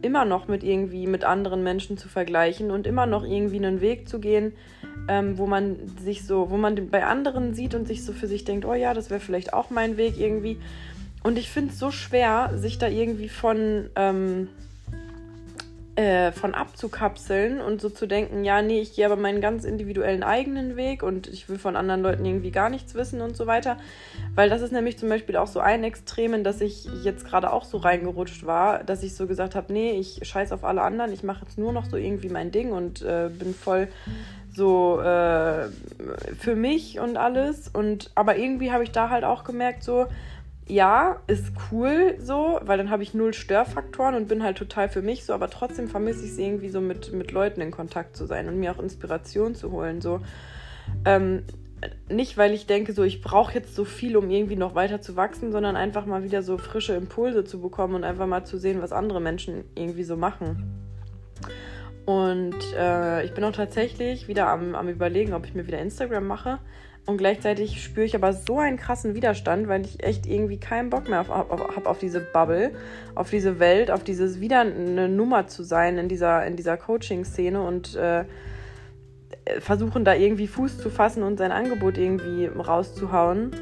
immer 0.06 0.24
noch 0.24 0.48
mit 0.48 0.62
irgendwie 0.64 1.06
mit 1.06 1.24
anderen 1.24 1.62
Menschen 1.62 1.98
zu 1.98 2.08
vergleichen 2.08 2.70
und 2.70 2.86
immer 2.86 3.04
noch 3.04 3.24
irgendwie 3.24 3.56
einen 3.56 3.80
Weg 3.80 4.08
zu 4.08 4.20
gehen, 4.20 4.52
ähm, 5.08 5.36
wo 5.36 5.46
man 5.46 5.76
sich 5.98 6.24
so, 6.24 6.50
wo 6.50 6.56
man 6.56 6.88
bei 6.88 7.04
anderen 7.04 7.52
sieht 7.52 7.74
und 7.74 7.86
sich 7.86 8.04
so 8.04 8.12
für 8.12 8.28
sich 8.28 8.44
denkt, 8.44 8.64
oh 8.64 8.74
ja, 8.74 8.94
das 8.94 9.10
wäre 9.10 9.20
vielleicht 9.20 9.52
auch 9.52 9.70
mein 9.70 9.96
Weg 9.96 10.18
irgendwie. 10.18 10.58
Und 11.22 11.38
ich 11.38 11.50
finde 11.50 11.72
es 11.72 11.78
so 11.78 11.90
schwer, 11.90 12.52
sich 12.54 12.78
da 12.78 12.86
irgendwie 12.88 13.28
von 13.28 13.90
ähm, 13.96 14.48
äh, 15.96 16.30
von 16.32 16.54
abzukapseln 16.54 17.60
und 17.60 17.80
so 17.80 17.88
zu 17.88 18.06
denken, 18.06 18.44
ja, 18.44 18.60
nee, 18.60 18.80
ich 18.80 18.94
gehe 18.94 19.06
aber 19.06 19.16
meinen 19.16 19.40
ganz 19.40 19.64
individuellen 19.64 20.22
eigenen 20.22 20.76
Weg 20.76 21.02
und 21.02 21.26
ich 21.26 21.48
will 21.48 21.58
von 21.58 21.74
anderen 21.74 22.02
Leuten 22.02 22.24
irgendwie 22.24 22.50
gar 22.50 22.68
nichts 22.68 22.94
wissen 22.94 23.22
und 23.22 23.36
so 23.36 23.46
weiter. 23.46 23.78
Weil 24.34 24.50
das 24.50 24.60
ist 24.60 24.72
nämlich 24.72 24.98
zum 24.98 25.08
Beispiel 25.08 25.36
auch 25.36 25.46
so 25.46 25.60
ein 25.60 25.84
Extrem, 25.84 26.34
in 26.34 26.44
das 26.44 26.60
ich 26.60 26.86
jetzt 27.02 27.24
gerade 27.24 27.50
auch 27.50 27.64
so 27.64 27.78
reingerutscht 27.78 28.44
war, 28.44 28.84
dass 28.84 29.02
ich 29.02 29.14
so 29.14 29.26
gesagt 29.26 29.54
habe, 29.54 29.72
nee, 29.72 29.92
ich 29.92 30.20
scheiß 30.22 30.52
auf 30.52 30.64
alle 30.64 30.82
anderen, 30.82 31.12
ich 31.12 31.22
mache 31.22 31.46
jetzt 31.46 31.58
nur 31.58 31.72
noch 31.72 31.86
so 31.86 31.96
irgendwie 31.96 32.28
mein 32.28 32.50
Ding 32.50 32.72
und 32.72 33.00
äh, 33.02 33.30
bin 33.32 33.54
voll 33.54 33.88
so 34.56 35.00
äh, 35.00 35.68
für 36.38 36.56
mich 36.56 36.98
und 36.98 37.16
alles. 37.16 37.68
Und 37.68 38.10
aber 38.14 38.36
irgendwie 38.36 38.72
habe 38.72 38.84
ich 38.84 38.90
da 38.90 39.10
halt 39.10 39.24
auch 39.24 39.44
gemerkt, 39.44 39.82
so, 39.82 40.06
ja, 40.68 41.20
ist 41.28 41.52
cool 41.70 42.16
so, 42.18 42.58
weil 42.62 42.78
dann 42.78 42.90
habe 42.90 43.02
ich 43.02 43.14
null 43.14 43.32
Störfaktoren 43.34 44.14
und 44.16 44.26
bin 44.26 44.42
halt 44.42 44.58
total 44.58 44.88
für 44.88 45.02
mich 45.02 45.24
so, 45.24 45.32
aber 45.32 45.48
trotzdem 45.48 45.88
vermisse 45.88 46.24
ich 46.24 46.32
es 46.32 46.38
irgendwie 46.38 46.70
so 46.70 46.80
mit, 46.80 47.12
mit 47.12 47.30
Leuten 47.30 47.60
in 47.60 47.70
Kontakt 47.70 48.16
zu 48.16 48.26
sein 48.26 48.48
und 48.48 48.58
mir 48.58 48.72
auch 48.72 48.82
Inspiration 48.82 49.54
zu 49.54 49.70
holen. 49.70 50.00
So. 50.00 50.20
Ähm, 51.04 51.44
nicht, 52.08 52.36
weil 52.36 52.52
ich 52.52 52.66
denke, 52.66 52.92
so 52.92 53.04
ich 53.04 53.22
brauche 53.22 53.54
jetzt 53.54 53.76
so 53.76 53.84
viel, 53.84 54.16
um 54.16 54.28
irgendwie 54.30 54.56
noch 54.56 54.74
weiter 54.74 55.00
zu 55.00 55.14
wachsen, 55.14 55.52
sondern 55.52 55.76
einfach 55.76 56.04
mal 56.04 56.24
wieder 56.24 56.42
so 56.42 56.58
frische 56.58 56.94
Impulse 56.94 57.44
zu 57.44 57.60
bekommen 57.60 57.94
und 57.94 58.04
einfach 58.04 58.26
mal 58.26 58.44
zu 58.44 58.58
sehen, 58.58 58.82
was 58.82 58.92
andere 58.92 59.20
Menschen 59.20 59.64
irgendwie 59.76 60.04
so 60.04 60.16
machen. 60.16 60.82
Und 62.06 62.56
äh, 62.78 63.24
ich 63.24 63.34
bin 63.34 63.42
auch 63.42 63.52
tatsächlich 63.52 64.28
wieder 64.28 64.46
am, 64.46 64.76
am 64.76 64.88
Überlegen, 64.88 65.34
ob 65.34 65.44
ich 65.44 65.54
mir 65.54 65.66
wieder 65.66 65.80
Instagram 65.80 66.26
mache. 66.26 66.60
Und 67.04 67.18
gleichzeitig 67.18 67.82
spüre 67.82 68.06
ich 68.06 68.14
aber 68.14 68.32
so 68.32 68.58
einen 68.58 68.76
krassen 68.76 69.14
Widerstand, 69.14 69.68
weil 69.68 69.84
ich 69.84 70.02
echt 70.02 70.26
irgendwie 70.26 70.58
keinen 70.58 70.90
Bock 70.90 71.08
mehr 71.08 71.18
habe 71.18 71.34
auf, 71.34 71.50
auf, 71.50 71.86
auf, 71.86 71.98
diese 71.98 72.20
Bubble, 72.20 72.72
auf 73.14 73.30
diese 73.30 73.58
Welt, 73.58 73.90
auf 73.90 74.02
dieses 74.02 74.40
wieder 74.40 74.60
eine 74.60 75.08
Nummer 75.08 75.46
zu 75.46 75.62
sein 75.62 75.98
in 75.98 76.08
dieser, 76.08 76.44
in 76.46 76.56
dieser 76.56 76.76
Coaching-Szene 76.76 77.60
und 77.60 77.94
äh, 77.94 78.24
versuchen 79.60 80.04
da 80.04 80.14
irgendwie 80.14 80.48
Fuß 80.48 80.78
zu 80.78 80.90
fassen 80.90 81.22
und 81.22 81.38
sein 81.38 81.52
Angebot 81.52 81.98
irgendwie 81.98 82.46
rauszuhauen. 82.46 83.52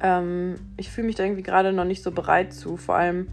Ähm, 0.00 0.56
ich 0.76 0.90
fühle 0.90 1.06
mich 1.06 1.16
da 1.16 1.24
irgendwie 1.24 1.42
gerade 1.42 1.72
noch 1.72 1.84
nicht 1.84 2.02
so 2.02 2.10
bereit 2.10 2.52
zu. 2.52 2.76
Vor 2.76 2.94
allem, 2.96 3.28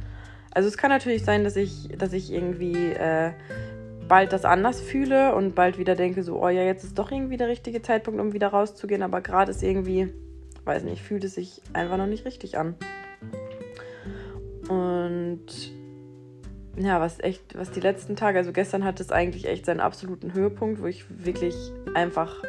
also 0.52 0.70
es 0.70 0.78
kann 0.78 0.90
natürlich 0.90 1.26
sein, 1.26 1.44
dass 1.44 1.58
ich, 1.58 1.90
dass 1.98 2.14
ich 2.14 2.32
irgendwie 2.32 2.92
äh, 2.94 3.32
bald 4.08 4.34
das 4.34 4.46
anders 4.46 4.82
fühle 4.82 5.36
und 5.36 5.56
bald 5.56 5.78
wieder 5.78 5.96
denke, 5.96 6.24
so, 6.24 6.42
oh 6.42 6.50
ja, 6.50 6.64
jetzt 6.64 6.84
ist 6.84 6.98
doch 6.98 7.12
irgendwie 7.12 7.38
der 7.38 7.48
richtige 7.48 7.82
Zeitpunkt, 7.82 8.20
um 8.20 8.34
wieder 8.34 8.50
rauszugehen, 8.50 9.04
aber 9.04 9.22
gerade 9.22 9.52
ist 9.52 9.64
irgendwie, 9.64 10.14
weiß 10.64 10.84
nicht, 10.84 11.02
fühlt 11.02 11.24
es 11.24 11.36
sich 11.36 11.62
einfach 11.74 11.98
noch 11.98 12.08
nicht 12.08 12.26
richtig 12.26 12.58
an. 12.58 12.76
Und 14.70 15.46
ja, 16.78 17.00
was 17.00 17.20
echt, 17.20 17.58
was 17.58 17.72
die 17.72 17.80
letzten 17.80 18.16
Tage, 18.16 18.38
also 18.38 18.52
gestern 18.52 18.84
hatte 18.84 19.02
es 19.02 19.12
eigentlich 19.12 19.48
echt 19.48 19.66
seinen 19.66 19.80
absoluten 19.80 20.34
Höhepunkt, 20.34 20.82
wo 20.82 20.86
ich 20.86 21.06
wirklich 21.10 21.56
einfach 21.94 22.44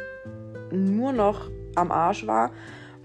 nur 0.71 1.13
noch 1.13 1.49
am 1.75 1.91
Arsch 1.91 2.27
war, 2.27 2.51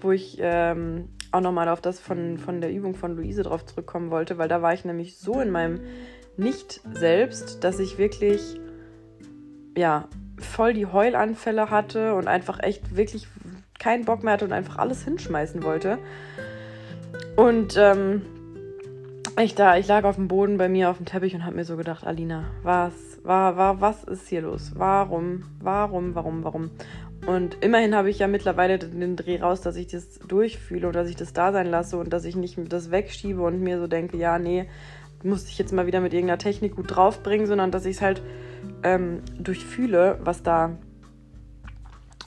wo 0.01 0.11
ich 0.11 0.37
ähm, 0.41 1.09
auch 1.31 1.41
nochmal 1.41 1.69
auf 1.69 1.81
das 1.81 1.99
von, 1.99 2.37
von 2.37 2.59
der 2.61 2.71
Übung 2.71 2.95
von 2.95 3.15
Luise 3.15 3.43
drauf 3.43 3.65
zurückkommen 3.65 4.11
wollte, 4.11 4.37
weil 4.37 4.49
da 4.49 4.61
war 4.61 4.73
ich 4.73 4.83
nämlich 4.83 5.17
so 5.17 5.39
in 5.39 5.49
meinem 5.49 5.79
nicht 6.37 6.81
selbst, 6.93 7.63
dass 7.63 7.79
ich 7.79 7.97
wirklich, 7.97 8.59
ja, 9.77 10.07
voll 10.39 10.73
die 10.73 10.85
Heulanfälle 10.85 11.69
hatte 11.69 12.15
und 12.15 12.27
einfach 12.27 12.59
echt 12.61 12.95
wirklich 12.95 13.27
keinen 13.79 14.05
Bock 14.05 14.23
mehr 14.23 14.33
hatte 14.33 14.45
und 14.45 14.53
einfach 14.53 14.77
alles 14.77 15.03
hinschmeißen 15.03 15.63
wollte. 15.63 15.97
Und 17.35 17.75
ähm, 17.77 18.21
ich 19.41 19.55
da, 19.55 19.77
ich 19.77 19.87
lag 19.87 20.03
auf 20.03 20.15
dem 20.15 20.27
Boden 20.27 20.57
bei 20.57 20.69
mir 20.69 20.89
auf 20.89 20.97
dem 20.97 21.05
Teppich 21.05 21.33
und 21.33 21.45
habe 21.45 21.55
mir 21.55 21.65
so 21.65 21.77
gedacht, 21.77 22.05
Alina, 22.05 22.45
was, 22.61 22.93
war, 23.23 23.57
war, 23.57 23.81
was 23.81 24.03
ist 24.03 24.27
hier 24.27 24.41
los? 24.41 24.73
Warum, 24.75 25.43
warum, 25.59 26.15
warum, 26.15 26.43
warum? 26.43 26.71
Und 27.25 27.57
immerhin 27.63 27.95
habe 27.95 28.09
ich 28.09 28.19
ja 28.19 28.27
mittlerweile 28.27 28.77
den 28.77 29.15
Dreh 29.15 29.39
raus, 29.39 29.61
dass 29.61 29.75
ich 29.77 29.87
das 29.87 30.19
durchfühle 30.19 30.87
und 30.87 30.95
dass 30.95 31.09
ich 31.09 31.15
das 31.15 31.33
da 31.33 31.51
sein 31.51 31.67
lasse 31.67 31.97
und 31.97 32.11
dass 32.11 32.25
ich 32.25 32.35
nicht 32.35 32.59
das 32.71 32.91
wegschiebe 32.91 33.41
und 33.41 33.61
mir 33.61 33.79
so 33.79 33.87
denke, 33.87 34.17
ja, 34.17 34.37
nee, 34.37 34.67
musste 35.23 35.49
ich 35.49 35.57
jetzt 35.57 35.73
mal 35.73 35.87
wieder 35.87 36.01
mit 36.01 36.13
irgendeiner 36.13 36.37
Technik 36.37 36.75
gut 36.75 36.95
draufbringen, 36.95 37.47
sondern 37.47 37.71
dass 37.71 37.85
ich 37.85 37.97
es 37.97 38.01
halt 38.01 38.21
ähm, 38.83 39.21
durchfühle, 39.37 40.19
was 40.23 40.43
da, 40.43 40.77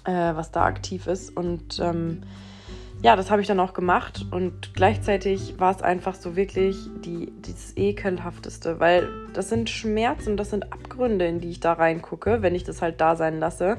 äh, 0.04 0.34
was 0.34 0.50
da 0.50 0.64
aktiv 0.64 1.06
ist. 1.06 1.36
Und 1.36 1.78
ähm, 1.80 2.22
ja, 3.02 3.14
das 3.14 3.30
habe 3.30 3.42
ich 3.42 3.46
dann 3.46 3.60
auch 3.60 3.74
gemacht 3.74 4.26
und 4.30 4.74
gleichzeitig 4.74 5.58
war 5.58 5.74
es 5.74 5.82
einfach 5.82 6.14
so 6.14 6.34
wirklich 6.34 6.88
die, 7.04 7.30
dieses 7.44 7.76
ekelhafteste, 7.76 8.80
weil 8.80 9.08
das 9.34 9.50
sind 9.50 9.68
Schmerzen, 9.68 10.36
das 10.36 10.50
sind 10.50 10.72
Abgründe, 10.72 11.26
in 11.26 11.40
die 11.40 11.50
ich 11.50 11.60
da 11.60 11.74
reingucke, 11.74 12.40
wenn 12.40 12.54
ich 12.54 12.64
das 12.64 12.80
halt 12.80 13.00
da 13.00 13.14
sein 13.14 13.38
lasse, 13.38 13.76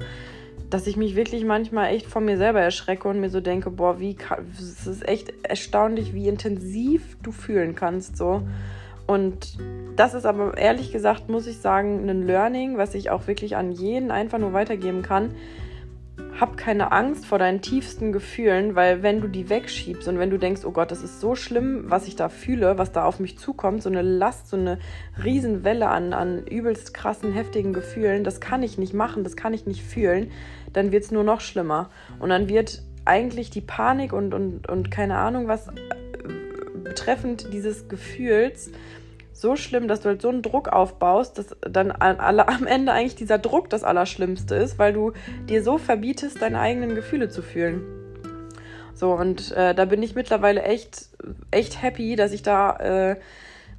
dass 0.69 0.85
ich 0.85 0.97
mich 0.97 1.15
wirklich 1.15 1.45
manchmal 1.45 1.93
echt 1.93 2.05
von 2.05 2.25
mir 2.25 2.37
selber 2.37 2.61
erschrecke 2.61 3.07
und 3.07 3.19
mir 3.19 3.29
so 3.29 3.41
denke, 3.41 3.71
boah, 3.71 3.99
wie 3.99 4.15
es 4.59 4.85
ist 4.85 5.07
echt 5.07 5.33
erstaunlich, 5.43 6.13
wie 6.13 6.27
intensiv 6.27 7.17
du 7.23 7.31
fühlen 7.31 7.73
kannst 7.73 8.17
so. 8.17 8.43
Und 9.07 9.57
das 9.95 10.13
ist 10.13 10.25
aber 10.25 10.57
ehrlich 10.57 10.91
gesagt, 10.91 11.29
muss 11.29 11.47
ich 11.47 11.57
sagen, 11.57 12.07
ein 12.09 12.27
Learning, 12.27 12.77
was 12.77 12.93
ich 12.93 13.09
auch 13.09 13.25
wirklich 13.25 13.55
an 13.55 13.71
jeden 13.71 14.11
einfach 14.11 14.37
nur 14.37 14.53
weitergeben 14.53 15.01
kann. 15.01 15.33
Hab 16.39 16.55
keine 16.57 16.91
Angst 16.91 17.25
vor 17.25 17.39
deinen 17.39 17.61
tiefsten 17.61 18.11
Gefühlen, 18.11 18.75
weil 18.75 19.01
wenn 19.01 19.21
du 19.21 19.27
die 19.27 19.49
wegschiebst 19.49 20.07
und 20.07 20.19
wenn 20.19 20.29
du 20.29 20.37
denkst, 20.37 20.65
oh 20.65 20.71
Gott, 20.71 20.91
das 20.91 21.01
ist 21.01 21.19
so 21.19 21.33
schlimm, 21.33 21.85
was 21.87 22.07
ich 22.07 22.15
da 22.15 22.29
fühle, 22.29 22.77
was 22.77 22.91
da 22.91 23.05
auf 23.05 23.19
mich 23.19 23.39
zukommt, 23.39 23.81
so 23.81 23.89
eine 23.89 24.03
Last, 24.03 24.49
so 24.49 24.57
eine 24.57 24.77
Riesenwelle 25.23 25.87
an, 25.87 26.13
an 26.13 26.45
übelst 26.45 26.93
krassen, 26.93 27.33
heftigen 27.33 27.73
Gefühlen, 27.73 28.23
das 28.23 28.39
kann 28.39 28.61
ich 28.61 28.77
nicht 28.77 28.93
machen, 28.93 29.23
das 29.23 29.35
kann 29.35 29.53
ich 29.53 29.65
nicht 29.65 29.81
fühlen, 29.81 30.31
dann 30.73 30.91
wird 30.91 31.05
es 31.05 31.11
nur 31.11 31.23
noch 31.23 31.41
schlimmer. 31.41 31.89
Und 32.19 32.29
dann 32.29 32.49
wird 32.49 32.83
eigentlich 33.05 33.49
die 33.49 33.61
Panik 33.61 34.13
und, 34.13 34.33
und, 34.33 34.69
und 34.69 34.91
keine 34.91 35.17
Ahnung 35.17 35.47
was 35.47 35.69
betreffend 36.97 37.53
dieses 37.53 37.87
Gefühls 37.87 38.71
so 39.31 39.55
schlimm, 39.55 39.87
dass 39.87 40.01
du 40.01 40.09
halt 40.09 40.21
so 40.21 40.29
einen 40.29 40.41
Druck 40.41 40.69
aufbaust, 40.69 41.37
dass 41.37 41.55
dann 41.61 41.91
am 41.91 42.65
Ende 42.65 42.91
eigentlich 42.91 43.15
dieser 43.15 43.37
Druck 43.37 43.69
das 43.69 43.83
Allerschlimmste 43.83 44.55
ist, 44.55 44.79
weil 44.79 44.93
du 44.93 45.13
dir 45.47 45.63
so 45.63 45.77
verbietest, 45.77 46.41
deine 46.41 46.59
eigenen 46.59 46.95
Gefühle 46.95 47.29
zu 47.29 47.43
fühlen. 47.43 47.83
So, 48.95 49.13
und 49.13 49.51
äh, 49.51 49.75
da 49.75 49.85
bin 49.85 50.01
ich 50.01 50.15
mittlerweile 50.15 50.63
echt, 50.63 51.09
echt 51.51 51.83
happy, 51.83 52.15
dass 52.15 52.31
ich 52.31 52.41
da 52.41 53.11
äh, 53.11 53.15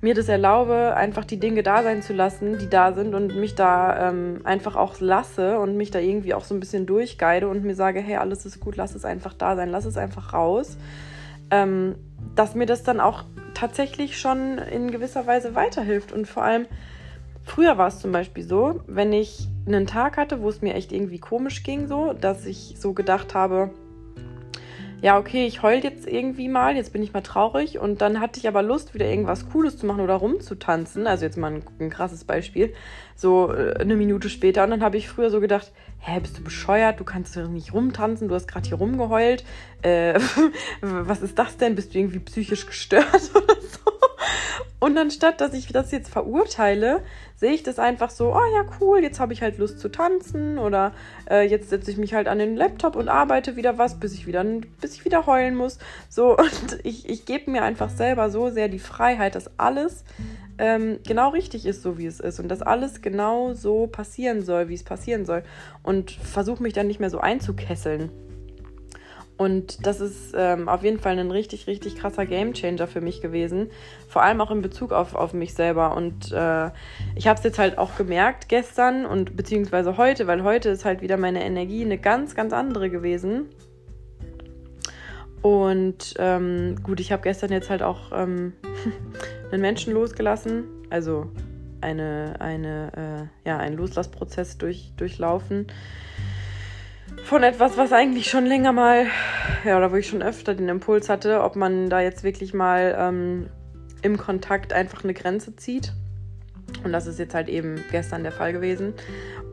mir 0.00 0.14
das 0.14 0.28
erlaube, 0.28 0.94
einfach 0.94 1.24
die 1.24 1.40
Dinge 1.40 1.64
da 1.64 1.82
sein 1.82 2.02
zu 2.02 2.12
lassen, 2.12 2.58
die 2.58 2.70
da 2.70 2.92
sind 2.92 3.16
und 3.16 3.34
mich 3.34 3.56
da 3.56 4.10
ähm, 4.10 4.42
einfach 4.44 4.76
auch 4.76 5.00
lasse 5.00 5.58
und 5.58 5.76
mich 5.76 5.90
da 5.90 5.98
irgendwie 5.98 6.34
auch 6.34 6.44
so 6.44 6.54
ein 6.54 6.60
bisschen 6.60 6.86
durchgeide 6.86 7.48
und 7.48 7.64
mir 7.64 7.74
sage, 7.74 7.98
hey, 7.98 8.14
alles 8.18 8.46
ist 8.46 8.60
gut, 8.60 8.76
lass 8.76 8.94
es 8.94 9.04
einfach 9.04 9.34
da 9.34 9.56
sein, 9.56 9.70
lass 9.70 9.86
es 9.86 9.96
einfach 9.96 10.34
raus. 10.34 10.76
Ähm, 11.50 11.96
dass 12.34 12.54
mir 12.54 12.66
das 12.66 12.82
dann 12.82 13.00
auch 13.00 13.24
tatsächlich 13.54 14.18
schon 14.18 14.58
in 14.58 14.90
gewisser 14.90 15.26
Weise 15.26 15.54
weiterhilft. 15.54 16.12
Und 16.12 16.26
vor 16.26 16.44
allem, 16.44 16.66
früher 17.44 17.78
war 17.78 17.88
es 17.88 17.98
zum 17.98 18.12
Beispiel 18.12 18.44
so, 18.44 18.80
wenn 18.86 19.12
ich 19.12 19.48
einen 19.66 19.86
Tag 19.86 20.16
hatte, 20.16 20.40
wo 20.42 20.48
es 20.48 20.62
mir 20.62 20.74
echt 20.74 20.92
irgendwie 20.92 21.18
komisch 21.18 21.62
ging, 21.62 21.88
so, 21.88 22.12
dass 22.12 22.46
ich 22.46 22.76
so 22.78 22.92
gedacht 22.92 23.34
habe, 23.34 23.70
ja, 25.00 25.16
okay, 25.16 25.46
ich 25.46 25.62
heul 25.62 25.80
jetzt 25.82 26.08
irgendwie 26.08 26.48
mal, 26.48 26.74
jetzt 26.74 26.92
bin 26.92 27.02
ich 27.02 27.12
mal 27.12 27.20
traurig 27.20 27.78
und 27.78 28.00
dann 28.00 28.20
hatte 28.20 28.40
ich 28.40 28.48
aber 28.48 28.62
Lust, 28.62 28.94
wieder 28.94 29.06
irgendwas 29.06 29.48
Cooles 29.48 29.78
zu 29.78 29.86
machen 29.86 30.00
oder 30.00 30.14
rumzutanzen. 30.14 31.06
Also 31.06 31.24
jetzt 31.24 31.36
mal 31.36 31.52
ein, 31.52 31.62
ein 31.78 31.90
krasses 31.90 32.24
Beispiel. 32.24 32.74
So 33.14 33.52
äh, 33.52 33.74
eine 33.78 33.94
Minute 33.94 34.28
später 34.28 34.64
und 34.64 34.70
dann 34.70 34.82
habe 34.82 34.96
ich 34.96 35.08
früher 35.08 35.30
so 35.30 35.40
gedacht, 35.40 35.72
hä, 36.00 36.18
bist 36.20 36.38
du 36.38 36.42
bescheuert? 36.42 36.98
Du 36.98 37.04
kannst 37.04 37.36
doch 37.36 37.48
nicht 37.48 37.72
rumtanzen, 37.72 38.28
du 38.28 38.34
hast 38.34 38.48
gerade 38.48 38.66
hier 38.66 38.78
rumgeheult. 38.78 39.44
Äh, 39.82 40.18
was 40.80 41.22
ist 41.22 41.38
das 41.38 41.56
denn? 41.56 41.76
Bist 41.76 41.94
du 41.94 41.98
irgendwie 41.98 42.18
psychisch 42.18 42.66
gestört 42.66 43.30
oder 43.34 43.54
so? 43.60 44.07
Und 44.80 44.96
anstatt, 44.96 45.40
dass 45.40 45.54
ich 45.54 45.66
das 45.68 45.90
jetzt 45.90 46.08
verurteile, 46.08 47.02
sehe 47.34 47.52
ich 47.52 47.64
das 47.64 47.78
einfach 47.78 48.10
so, 48.10 48.32
oh 48.32 48.54
ja, 48.54 48.64
cool, 48.80 49.00
jetzt 49.02 49.18
habe 49.18 49.32
ich 49.32 49.42
halt 49.42 49.58
Lust 49.58 49.80
zu 49.80 49.88
tanzen 49.88 50.58
oder 50.58 50.92
äh, 51.28 51.48
jetzt 51.48 51.70
setze 51.70 51.90
ich 51.90 51.96
mich 51.96 52.14
halt 52.14 52.28
an 52.28 52.38
den 52.38 52.56
Laptop 52.56 52.94
und 52.94 53.08
arbeite 53.08 53.56
wieder 53.56 53.76
was, 53.76 53.98
bis 53.98 54.14
ich 54.14 54.26
wieder, 54.26 54.44
bis 54.80 54.94
ich 54.94 55.04
wieder 55.04 55.26
heulen 55.26 55.56
muss. 55.56 55.78
So, 56.08 56.36
und 56.36 56.78
ich, 56.84 57.08
ich 57.08 57.24
gebe 57.24 57.50
mir 57.50 57.62
einfach 57.62 57.90
selber 57.90 58.30
so 58.30 58.50
sehr 58.50 58.68
die 58.68 58.78
Freiheit, 58.78 59.34
dass 59.34 59.50
alles 59.58 60.04
ähm, 60.58 60.98
genau 61.06 61.30
richtig 61.30 61.66
ist, 61.66 61.82
so 61.82 61.98
wie 61.98 62.06
es 62.06 62.20
ist 62.20 62.38
und 62.38 62.48
dass 62.48 62.62
alles 62.62 63.02
genau 63.02 63.54
so 63.54 63.88
passieren 63.88 64.44
soll, 64.44 64.68
wie 64.68 64.74
es 64.74 64.84
passieren 64.84 65.24
soll. 65.24 65.42
Und 65.82 66.12
versuche 66.12 66.62
mich 66.62 66.72
dann 66.72 66.86
nicht 66.86 67.00
mehr 67.00 67.10
so 67.10 67.18
einzukesseln. 67.18 68.10
Und 69.38 69.86
das 69.86 70.00
ist 70.00 70.34
ähm, 70.36 70.68
auf 70.68 70.82
jeden 70.82 70.98
Fall 70.98 71.16
ein 71.16 71.30
richtig, 71.30 71.68
richtig 71.68 71.94
krasser 71.94 72.26
Gamechanger 72.26 72.88
für 72.88 73.00
mich 73.00 73.20
gewesen. 73.20 73.70
Vor 74.08 74.22
allem 74.22 74.40
auch 74.40 74.50
in 74.50 74.62
Bezug 74.62 74.92
auf, 74.92 75.14
auf 75.14 75.32
mich 75.32 75.54
selber. 75.54 75.96
Und 75.96 76.32
äh, 76.32 76.70
ich 77.14 77.28
habe 77.28 77.38
es 77.38 77.44
jetzt 77.44 77.58
halt 77.60 77.78
auch 77.78 77.96
gemerkt 77.96 78.48
gestern 78.48 79.06
und 79.06 79.36
beziehungsweise 79.36 79.96
heute, 79.96 80.26
weil 80.26 80.42
heute 80.42 80.70
ist 80.70 80.84
halt 80.84 81.02
wieder 81.02 81.16
meine 81.16 81.44
Energie 81.44 81.84
eine 81.84 81.98
ganz, 81.98 82.34
ganz 82.34 82.52
andere 82.52 82.90
gewesen. 82.90 83.46
Und 85.40 86.14
ähm, 86.18 86.74
gut, 86.82 86.98
ich 86.98 87.12
habe 87.12 87.22
gestern 87.22 87.52
jetzt 87.52 87.70
halt 87.70 87.84
auch 87.84 88.10
ähm, 88.12 88.54
einen 89.52 89.62
Menschen 89.62 89.92
losgelassen. 89.92 90.64
Also 90.90 91.30
eine, 91.80 92.34
eine, 92.40 93.30
äh, 93.44 93.48
ja, 93.48 93.58
einen 93.58 93.76
Loslassprozess 93.76 94.58
durch, 94.58 94.94
durchlaufen 94.96 95.68
von 97.24 97.42
etwas, 97.42 97.76
was 97.76 97.92
eigentlich 97.92 98.28
schon 98.28 98.46
länger 98.46 98.72
mal, 98.72 99.06
ja, 99.64 99.76
oder 99.76 99.92
wo 99.92 99.96
ich 99.96 100.08
schon 100.08 100.22
öfter 100.22 100.54
den 100.54 100.68
Impuls 100.68 101.08
hatte, 101.08 101.42
ob 101.42 101.56
man 101.56 101.90
da 101.90 102.00
jetzt 102.00 102.24
wirklich 102.24 102.54
mal 102.54 102.96
ähm, 102.98 103.48
im 104.02 104.16
Kontakt 104.16 104.72
einfach 104.72 105.04
eine 105.04 105.14
Grenze 105.14 105.56
zieht. 105.56 105.92
Und 106.84 106.92
das 106.92 107.06
ist 107.06 107.18
jetzt 107.18 107.34
halt 107.34 107.48
eben 107.48 107.82
gestern 107.90 108.22
der 108.22 108.32
Fall 108.32 108.52
gewesen. 108.52 108.94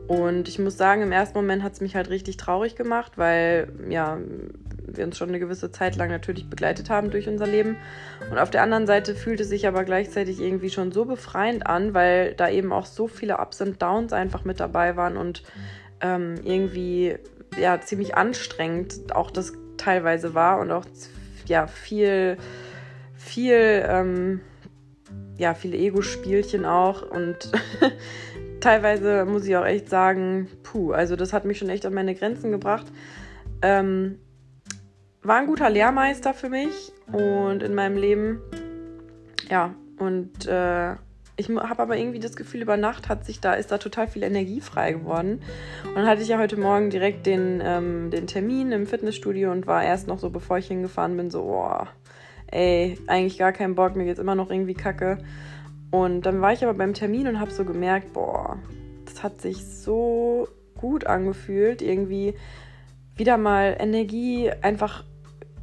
Und 0.06 0.48
ich 0.48 0.58
muss 0.58 0.76
sagen, 0.76 1.02
im 1.02 1.12
ersten 1.12 1.36
Moment 1.36 1.62
hat 1.62 1.72
es 1.72 1.80
mich 1.80 1.96
halt 1.96 2.10
richtig 2.10 2.36
traurig 2.36 2.76
gemacht, 2.76 3.12
weil 3.16 3.68
ja, 3.88 4.18
wir 4.86 5.04
uns 5.04 5.18
schon 5.18 5.28
eine 5.28 5.40
gewisse 5.40 5.70
Zeit 5.72 5.96
lang 5.96 6.10
natürlich 6.10 6.48
begleitet 6.48 6.90
haben 6.90 7.10
durch 7.10 7.28
unser 7.28 7.46
Leben. 7.46 7.76
Und 8.30 8.38
auf 8.38 8.50
der 8.50 8.62
anderen 8.62 8.86
Seite 8.86 9.14
fühlt 9.14 9.40
es 9.40 9.48
sich 9.48 9.66
aber 9.66 9.84
gleichzeitig 9.84 10.40
irgendwie 10.40 10.70
schon 10.70 10.92
so 10.92 11.04
befreiend 11.04 11.66
an, 11.66 11.94
weil 11.94 12.34
da 12.34 12.48
eben 12.48 12.72
auch 12.72 12.86
so 12.86 13.08
viele 13.08 13.38
Ups 13.38 13.60
und 13.60 13.82
Downs 13.82 14.12
einfach 14.12 14.44
mit 14.44 14.60
dabei 14.60 14.96
waren 14.96 15.16
und 15.16 15.42
ähm, 16.00 16.36
irgendwie 16.44 17.16
ja 17.58 17.80
ziemlich 17.80 18.16
anstrengend 18.16 19.14
auch 19.14 19.30
das 19.30 19.52
teilweise 19.76 20.34
war 20.34 20.58
und 20.58 20.70
auch 20.70 20.84
ja 21.46 21.66
viel, 21.66 22.36
viel, 23.14 23.84
ähm, 23.88 24.40
ja, 25.36 25.54
viele 25.54 25.76
Ego-Spielchen 25.76 26.64
auch 26.64 27.02
und 27.10 27.52
teilweise 28.60 29.24
muss 29.24 29.46
ich 29.46 29.56
auch 29.56 29.66
echt 29.66 29.88
sagen, 29.88 30.48
puh, 30.62 30.92
also 30.92 31.16
das 31.16 31.32
hat 31.32 31.44
mich 31.44 31.58
schon 31.58 31.68
echt 31.68 31.86
an 31.86 31.94
meine 31.94 32.14
Grenzen 32.14 32.50
gebracht. 32.50 32.86
Ähm, 33.62 34.18
war 35.22 35.36
ein 35.36 35.46
guter 35.46 35.70
Lehrmeister 35.70 36.34
für 36.34 36.48
mich 36.48 36.92
und 37.12 37.62
in 37.62 37.74
meinem 37.74 37.96
Leben, 37.96 38.40
ja, 39.50 39.74
und 39.98 40.46
äh, 40.46 40.94
ich 41.36 41.48
habe 41.50 41.82
aber 41.82 41.98
irgendwie 41.98 42.18
das 42.18 42.34
Gefühl, 42.34 42.62
über 42.62 42.76
Nacht 42.76 43.08
hat 43.08 43.26
sich 43.26 43.40
da, 43.40 43.54
ist 43.54 43.70
da 43.70 43.78
total 43.78 44.08
viel 44.08 44.22
Energie 44.22 44.60
frei 44.60 44.92
geworden. 44.92 45.42
Und 45.84 45.94
dann 45.94 46.06
hatte 46.06 46.22
ich 46.22 46.28
ja 46.28 46.38
heute 46.38 46.56
Morgen 46.56 46.88
direkt 46.88 47.26
den, 47.26 47.60
ähm, 47.62 48.10
den 48.10 48.26
Termin 48.26 48.72
im 48.72 48.86
Fitnessstudio 48.86 49.52
und 49.52 49.66
war 49.66 49.84
erst 49.84 50.08
noch 50.08 50.18
so, 50.18 50.30
bevor 50.30 50.56
ich 50.58 50.68
hingefahren 50.68 51.16
bin, 51.16 51.30
so, 51.30 51.42
boah, 51.42 51.88
ey, 52.46 52.98
eigentlich 53.06 53.38
gar 53.38 53.52
keinen 53.52 53.74
Bock, 53.74 53.96
mir 53.96 54.04
geht's 54.04 54.18
immer 54.18 54.34
noch 54.34 54.50
irgendwie 54.50 54.74
kacke. 54.74 55.18
Und 55.90 56.22
dann 56.22 56.40
war 56.40 56.54
ich 56.54 56.64
aber 56.64 56.74
beim 56.74 56.94
Termin 56.94 57.28
und 57.28 57.38
habe 57.38 57.50
so 57.50 57.64
gemerkt, 57.64 58.14
boah, 58.14 58.58
das 59.04 59.22
hat 59.22 59.40
sich 59.40 59.66
so 59.66 60.48
gut 60.74 61.06
angefühlt, 61.06 61.82
irgendwie 61.82 62.34
wieder 63.14 63.36
mal 63.36 63.76
Energie 63.78 64.50
einfach 64.62 65.04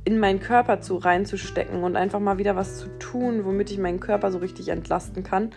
in 0.05 0.19
meinen 0.19 0.39
Körper 0.39 0.81
zu 0.81 0.97
reinzustecken 0.97 1.83
und 1.83 1.95
einfach 1.95 2.19
mal 2.19 2.37
wieder 2.37 2.55
was 2.55 2.77
zu 2.77 2.87
tun, 2.99 3.45
womit 3.45 3.71
ich 3.71 3.77
meinen 3.77 3.99
Körper 3.99 4.31
so 4.31 4.39
richtig 4.39 4.69
entlasten 4.69 5.23
kann 5.23 5.51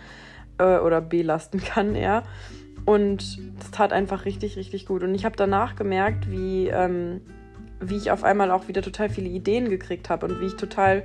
äh, 0.57 0.77
oder 0.77 1.01
belasten 1.01 1.59
kann, 1.63 1.95
ja. 1.95 2.23
Und 2.85 3.39
das 3.59 3.71
tat 3.71 3.91
einfach 3.91 4.23
richtig, 4.23 4.55
richtig 4.55 4.85
gut. 4.85 5.03
Und 5.03 5.13
ich 5.13 5.25
habe 5.25 5.35
danach 5.35 5.75
gemerkt, 5.75 6.31
wie, 6.31 6.67
ähm, 6.67 7.21
wie 7.79 7.95
ich 7.95 8.11
auf 8.11 8.23
einmal 8.23 8.51
auch 8.51 8.67
wieder 8.67 8.81
total 8.81 9.09
viele 9.09 9.29
Ideen 9.29 9.69
gekriegt 9.69 10.09
habe 10.09 10.25
und 10.25 10.39
wie 10.41 10.47
ich 10.47 10.55
total 10.55 11.03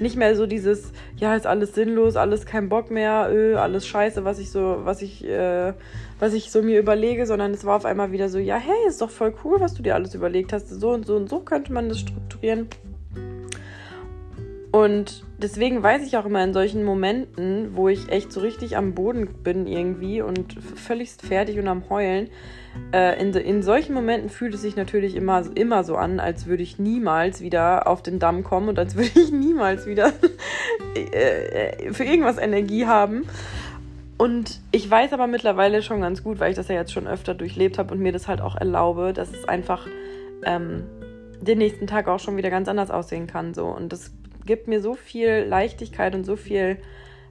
nicht 0.00 0.16
mehr 0.16 0.34
so 0.36 0.46
dieses, 0.46 0.92
ja, 1.16 1.34
ist 1.36 1.46
alles 1.46 1.74
sinnlos, 1.74 2.16
alles 2.16 2.46
kein 2.46 2.68
Bock 2.68 2.90
mehr, 2.90 3.28
öh, 3.30 3.56
alles 3.56 3.86
scheiße, 3.86 4.24
was 4.24 4.38
ich 4.38 4.50
so, 4.50 4.80
was 4.84 5.02
ich, 5.02 5.24
äh, 5.24 5.72
was 6.18 6.32
ich 6.32 6.50
so 6.50 6.62
mir 6.62 6.78
überlege, 6.80 7.26
sondern 7.26 7.52
es 7.52 7.64
war 7.64 7.76
auf 7.76 7.84
einmal 7.84 8.12
wieder 8.12 8.28
so, 8.28 8.38
ja, 8.38 8.56
hey, 8.56 8.88
ist 8.88 9.00
doch 9.00 9.10
voll 9.10 9.34
cool, 9.44 9.60
was 9.60 9.74
du 9.74 9.82
dir 9.82 9.94
alles 9.94 10.14
überlegt 10.14 10.52
hast. 10.52 10.68
So 10.68 10.90
und 10.90 11.06
so 11.06 11.16
und 11.16 11.28
so 11.28 11.40
könnte 11.40 11.72
man 11.72 11.88
das 11.88 12.00
strukturieren. 12.00 12.68
Und 14.74 15.22
deswegen 15.38 15.84
weiß 15.84 16.04
ich 16.04 16.16
auch 16.16 16.24
immer 16.24 16.42
in 16.42 16.52
solchen 16.52 16.82
Momenten, 16.82 17.76
wo 17.76 17.88
ich 17.88 18.08
echt 18.08 18.32
so 18.32 18.40
richtig 18.40 18.76
am 18.76 18.92
Boden 18.92 19.28
bin 19.44 19.68
irgendwie 19.68 20.20
und 20.20 20.52
völligst 20.60 21.22
fertig 21.22 21.60
und 21.60 21.68
am 21.68 21.88
Heulen, 21.88 22.28
äh, 22.92 23.20
in, 23.22 23.32
in 23.34 23.62
solchen 23.62 23.94
Momenten 23.94 24.30
fühlt 24.30 24.52
es 24.52 24.62
sich 24.62 24.74
natürlich 24.74 25.14
immer, 25.14 25.44
immer 25.54 25.84
so 25.84 25.94
an, 25.94 26.18
als 26.18 26.46
würde 26.46 26.64
ich 26.64 26.80
niemals 26.80 27.40
wieder 27.40 27.86
auf 27.86 28.02
den 28.02 28.18
Damm 28.18 28.42
kommen 28.42 28.68
und 28.68 28.76
als 28.76 28.96
würde 28.96 29.12
ich 29.14 29.30
niemals 29.30 29.86
wieder 29.86 30.12
äh, 30.96 31.92
für 31.92 32.02
irgendwas 32.02 32.38
Energie 32.38 32.86
haben. 32.86 33.28
Und 34.18 34.60
ich 34.72 34.90
weiß 34.90 35.12
aber 35.12 35.28
mittlerweile 35.28 35.82
schon 35.82 36.00
ganz 36.00 36.24
gut, 36.24 36.40
weil 36.40 36.50
ich 36.50 36.56
das 36.56 36.66
ja 36.66 36.74
jetzt 36.74 36.92
schon 36.92 37.06
öfter 37.06 37.34
durchlebt 37.34 37.78
habe 37.78 37.94
und 37.94 38.00
mir 38.00 38.10
das 38.10 38.26
halt 38.26 38.40
auch 38.40 38.56
erlaube, 38.56 39.12
dass 39.12 39.30
es 39.30 39.48
einfach 39.48 39.86
ähm, 40.44 40.82
den 41.40 41.58
nächsten 41.58 41.86
Tag 41.86 42.08
auch 42.08 42.18
schon 42.18 42.36
wieder 42.36 42.50
ganz 42.50 42.66
anders 42.66 42.90
aussehen 42.90 43.28
kann. 43.28 43.54
So. 43.54 43.66
Und 43.66 43.92
das 43.92 44.10
gibt 44.46 44.68
mir 44.68 44.80
so 44.80 44.94
viel 44.94 45.44
Leichtigkeit 45.48 46.14
und 46.14 46.24
so 46.24 46.36
viel 46.36 46.78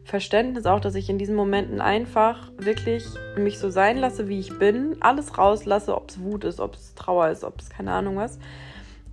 Verständnis 0.03 0.65
auch, 0.65 0.81
dass 0.81 0.95
ich 0.95 1.09
in 1.09 1.17
diesen 1.17 1.35
Momenten 1.35 1.79
einfach 1.79 2.51
wirklich 2.57 3.05
mich 3.37 3.57
so 3.57 3.69
sein 3.69 3.97
lasse, 3.97 4.27
wie 4.27 4.39
ich 4.39 4.57
bin, 4.59 4.97
alles 4.99 5.37
rauslasse, 5.37 5.95
ob 5.95 6.09
es 6.09 6.19
Wut 6.21 6.43
ist, 6.43 6.59
ob 6.59 6.75
es 6.75 6.93
Trauer 6.95 7.29
ist, 7.29 7.43
ob 7.43 7.59
es 7.59 7.69
keine 7.69 7.91
Ahnung 7.91 8.17
was 8.17 8.37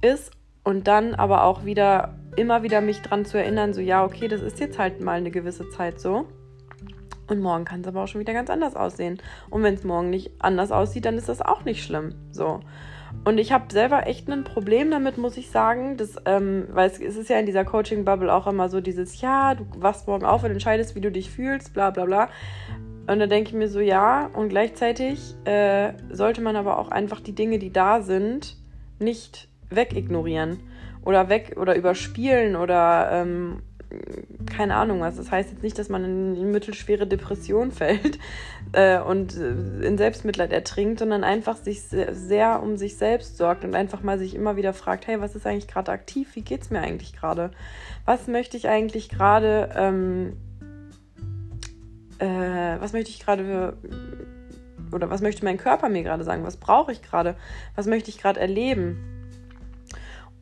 ist 0.02 0.32
und 0.64 0.88
dann 0.88 1.14
aber 1.14 1.44
auch 1.44 1.64
wieder 1.64 2.18
immer 2.36 2.62
wieder 2.62 2.80
mich 2.80 3.02
dran 3.02 3.24
zu 3.24 3.38
erinnern, 3.38 3.72
so 3.72 3.80
ja, 3.80 4.04
okay, 4.04 4.28
das 4.28 4.40
ist 4.40 4.60
jetzt 4.60 4.78
halt 4.78 5.00
mal 5.00 5.18
eine 5.18 5.30
gewisse 5.30 5.68
Zeit 5.70 6.00
so. 6.00 6.26
Und 7.30 7.40
morgen 7.40 7.64
kann 7.64 7.82
es 7.82 7.86
aber 7.86 8.02
auch 8.02 8.08
schon 8.08 8.20
wieder 8.20 8.32
ganz 8.32 8.50
anders 8.50 8.74
aussehen. 8.74 9.18
Und 9.50 9.62
wenn 9.62 9.74
es 9.74 9.84
morgen 9.84 10.10
nicht 10.10 10.32
anders 10.40 10.72
aussieht, 10.72 11.04
dann 11.04 11.16
ist 11.16 11.28
das 11.28 11.40
auch 11.40 11.64
nicht 11.64 11.84
schlimm. 11.84 12.16
So. 12.32 12.58
Und 13.24 13.38
ich 13.38 13.52
habe 13.52 13.72
selber 13.72 14.08
echt 14.08 14.28
ein 14.28 14.42
Problem 14.42 14.90
damit, 14.90 15.16
muss 15.16 15.36
ich 15.36 15.48
sagen. 15.50 15.96
Das, 15.96 16.16
ähm, 16.26 16.66
weil 16.72 16.90
es, 16.90 17.00
es, 17.00 17.16
ist 17.16 17.30
ja 17.30 17.38
in 17.38 17.46
dieser 17.46 17.64
Coaching-Bubble 17.64 18.34
auch 18.34 18.48
immer 18.48 18.68
so 18.68 18.80
dieses, 18.80 19.20
ja, 19.20 19.54
du 19.54 19.64
wachst 19.76 20.08
morgen 20.08 20.24
auf 20.24 20.42
und 20.42 20.50
entscheidest, 20.50 20.96
wie 20.96 21.00
du 21.00 21.12
dich 21.12 21.30
fühlst, 21.30 21.72
bla 21.72 21.90
bla 21.90 22.04
bla. 22.04 22.28
Und 23.06 23.20
da 23.20 23.28
denke 23.28 23.50
ich 23.50 23.54
mir 23.54 23.68
so, 23.68 23.78
ja, 23.78 24.28
und 24.34 24.48
gleichzeitig 24.48 25.36
äh, 25.44 25.92
sollte 26.10 26.40
man 26.40 26.56
aber 26.56 26.78
auch 26.78 26.90
einfach 26.90 27.20
die 27.20 27.34
Dinge, 27.34 27.60
die 27.60 27.72
da 27.72 28.02
sind, 28.02 28.56
nicht 28.98 29.48
wegignorieren 29.68 30.58
oder 31.04 31.28
weg 31.28 31.56
oder 31.60 31.76
überspielen 31.76 32.56
oder 32.56 33.08
ähm, 33.12 33.62
keine 34.46 34.76
Ahnung 34.76 35.00
was. 35.00 35.16
Das 35.16 35.30
heißt 35.30 35.50
jetzt 35.50 35.62
nicht, 35.62 35.78
dass 35.78 35.88
man 35.88 36.04
in, 36.04 36.50
mittelschwere 36.50 37.06
Depression 37.06 37.72
fällt 37.72 38.18
äh, 38.72 39.00
und 39.00 39.36
äh, 39.36 39.86
in 39.86 39.98
Selbstmitleid 39.98 40.52
ertrinkt, 40.52 40.98
sondern 40.98 41.24
einfach 41.24 41.56
sich 41.56 41.82
sehr, 41.82 42.14
sehr, 42.14 42.62
um 42.62 42.76
sich 42.76 42.96
selbst 42.96 43.36
sorgt 43.36 43.64
und 43.64 43.74
einfach 43.74 44.02
mal 44.02 44.18
sich 44.18 44.34
immer 44.34 44.56
wieder 44.56 44.72
fragt, 44.72 45.06
hey, 45.06 45.20
was 45.20 45.34
ist 45.34 45.46
eigentlich 45.46 45.68
gerade 45.68 45.92
aktiv? 45.92 46.34
Wie 46.34 46.42
geht 46.42 46.62
es 46.62 46.70
mir 46.70 46.80
eigentlich 46.80 47.12
gerade? 47.14 47.50
Was 48.04 48.26
möchte 48.26 48.56
ich 48.56 48.68
eigentlich 48.68 49.08
gerade, 49.08 49.70
ähm, 49.74 50.36
äh, 52.18 52.80
was 52.80 52.92
möchte 52.92 53.10
ich 53.10 53.20
gerade 53.20 53.76
oder 54.92 55.08
was 55.08 55.20
möchte 55.20 55.44
mein 55.44 55.56
Körper 55.56 55.88
mir 55.88 56.02
gerade 56.02 56.24
sagen? 56.24 56.44
Was 56.44 56.56
brauche 56.56 56.92
ich 56.92 57.02
gerade? 57.02 57.36
Was 57.76 57.86
möchte 57.86 58.10
ich 58.10 58.18
gerade 58.18 58.40
erleben? 58.40 59.19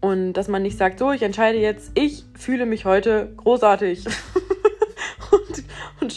Und 0.01 0.35
dass 0.35 0.49
man 0.49 0.63
nicht 0.63 0.79
sagt, 0.79 1.01
so, 1.01 1.11
ich 1.11 1.23
entscheide 1.23 1.59
jetzt, 1.59 1.91
ich 1.95 2.25
fühle 2.35 2.67
mich 2.67 2.85
heute 2.85 3.33
großartig. 3.37 4.05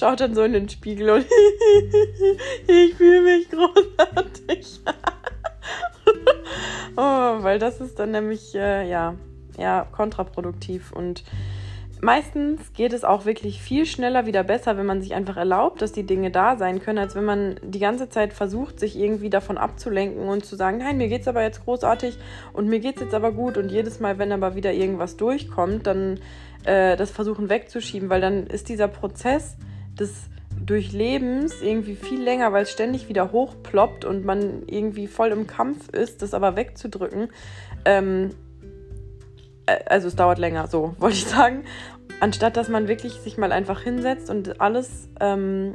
schaut 0.01 0.19
dann 0.19 0.33
so 0.33 0.41
in 0.41 0.53
den 0.53 0.67
Spiegel 0.67 1.11
und 1.11 1.25
ich 2.67 2.95
fühle 2.95 3.21
mich 3.21 3.47
großartig. 3.51 4.81
oh, 6.97 7.43
weil 7.43 7.59
das 7.59 7.79
ist 7.81 7.99
dann 7.99 8.09
nämlich, 8.09 8.55
äh, 8.55 8.89
ja, 8.89 9.13
ja, 9.59 9.85
kontraproduktiv 9.91 10.91
und 10.91 11.23
meistens 12.01 12.73
geht 12.73 12.93
es 12.93 13.03
auch 13.03 13.25
wirklich 13.25 13.61
viel 13.61 13.85
schneller 13.85 14.25
wieder 14.25 14.43
besser, 14.43 14.77
wenn 14.77 14.85
man 14.85 15.01
sich 15.01 15.13
einfach 15.13 15.37
erlaubt, 15.37 15.81
dass 15.81 15.91
die 15.91 16.05
Dinge 16.05 16.31
da 16.31 16.57
sein 16.57 16.81
können, 16.81 16.97
als 16.97 17.15
wenn 17.15 17.25
man 17.25 17.55
die 17.63 17.79
ganze 17.79 18.09
Zeit 18.09 18.33
versucht, 18.33 18.79
sich 18.79 18.97
irgendwie 18.97 19.29
davon 19.29 19.57
abzulenken 19.57 20.27
und 20.27 20.43
zu 20.43 20.55
sagen, 20.55 20.79
nein, 20.79 20.97
mir 20.97 21.07
geht's 21.07 21.27
aber 21.27 21.43
jetzt 21.43 21.63
großartig 21.63 22.17
und 22.53 22.67
mir 22.67 22.79
geht's 22.79 23.01
jetzt 23.01 23.13
aber 23.13 23.31
gut 23.31 23.57
und 23.57 23.71
jedes 23.71 23.99
Mal, 23.99 24.17
wenn 24.17 24.31
aber 24.31 24.55
wieder 24.55 24.73
irgendwas 24.73 25.15
durchkommt, 25.15 25.87
dann 25.87 26.19
äh, 26.65 26.97
das 26.97 27.11
versuchen 27.11 27.49
wegzuschieben, 27.49 28.09
weil 28.09 28.21
dann 28.21 28.47
ist 28.47 28.69
dieser 28.69 28.87
Prozess 28.87 29.57
des 29.99 30.29
Durchlebens 30.59 31.61
irgendwie 31.61 31.95
viel 31.95 32.21
länger, 32.21 32.51
weil 32.53 32.63
es 32.63 32.71
ständig 32.71 33.09
wieder 33.09 33.31
hochploppt 33.31 34.05
und 34.05 34.25
man 34.25 34.63
irgendwie 34.67 35.07
voll 35.07 35.29
im 35.29 35.47
Kampf 35.47 35.89
ist, 35.89 36.21
das 36.21 36.33
aber 36.33 36.55
wegzudrücken. 36.55 37.29
Ähm, 37.85 38.31
äh, 39.65 39.79
also 39.85 40.07
es 40.07 40.15
dauert 40.15 40.37
länger, 40.37 40.67
so 40.67 40.95
wollte 40.99 41.17
ich 41.17 41.25
sagen. 41.25 41.63
Anstatt 42.21 42.55
dass 42.55 42.69
man 42.69 42.87
wirklich 42.87 43.13
sich 43.13 43.39
mal 43.39 43.51
einfach 43.51 43.81
hinsetzt 43.81 44.29
und 44.29 44.61
alles 44.61 45.09
ähm, 45.19 45.73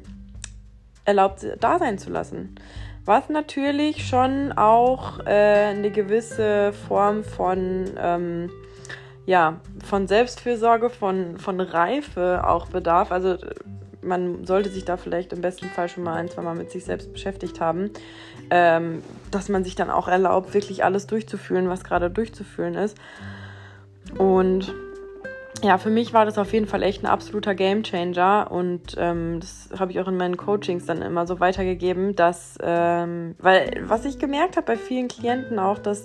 erlaubt, 1.05 1.45
da 1.59 1.81
sein 1.81 1.99
zu 1.99 2.09
lassen. 2.09 2.55
Was 3.05 3.29
natürlich 3.29 4.07
schon 4.07 4.53
auch 4.53 5.19
äh, 5.27 5.71
eine 5.71 5.91
gewisse 5.91 6.73
Form 6.73 7.25
von, 7.25 7.87
ähm, 7.99 8.51
ja, 9.27 9.59
von 9.85 10.07
Selbstfürsorge, 10.07 10.89
von, 10.89 11.37
von 11.39 11.61
Reife 11.61 12.47
auch 12.47 12.69
bedarf. 12.69 13.11
Also 13.11 13.39
man 14.01 14.45
sollte 14.45 14.69
sich 14.69 14.85
da 14.85 14.97
vielleicht 14.97 15.33
im 15.33 15.41
besten 15.41 15.67
Fall 15.67 15.89
schon 15.89 16.05
mal 16.05 16.15
ein, 16.15 16.29
zwei 16.29 16.43
Mal 16.43 16.55
mit 16.55 16.71
sich 16.71 16.85
selbst 16.85 17.13
beschäftigt 17.13 17.61
haben, 17.61 17.91
ähm, 18.51 19.03
dass 19.33 19.49
man 19.49 19.65
sich 19.65 19.75
dann 19.75 19.91
auch 19.91 20.07
erlaubt, 20.07 20.55
wirklich 20.55 20.85
alles 20.85 21.09
durchzufühlen, 21.09 21.69
was 21.69 21.83
gerade 21.83 22.09
durchzufühlen 22.09 22.77
ist. 22.77 22.97
Und 24.17 24.73
ja, 25.63 25.79
für 25.79 25.91
mich 25.91 26.13
war 26.13 26.25
das 26.25 26.39
auf 26.39 26.53
jeden 26.53 26.67
Fall 26.67 26.83
echt 26.83 27.03
ein 27.03 27.07
absoluter 27.07 27.55
Gamechanger 27.55 28.49
und 28.51 28.95
ähm, 28.99 29.41
das 29.41 29.71
habe 29.79 29.93
ich 29.93 30.01
auch 30.01 30.09
in 30.09 30.17
meinen 30.17 30.37
Coachings 30.37 30.87
dann 30.87 31.03
immer 31.03 31.27
so 31.27 31.41
weitergegeben, 31.41 32.15
dass, 32.15 32.59
ähm, 32.63 33.35
weil 33.39 33.83
was 33.83 34.05
ich 34.05 34.19
gemerkt 34.19 34.57
habe 34.57 34.67
bei 34.67 34.77
vielen 34.77 35.09
Klienten 35.09 35.59
auch, 35.59 35.79
dass, 35.79 36.05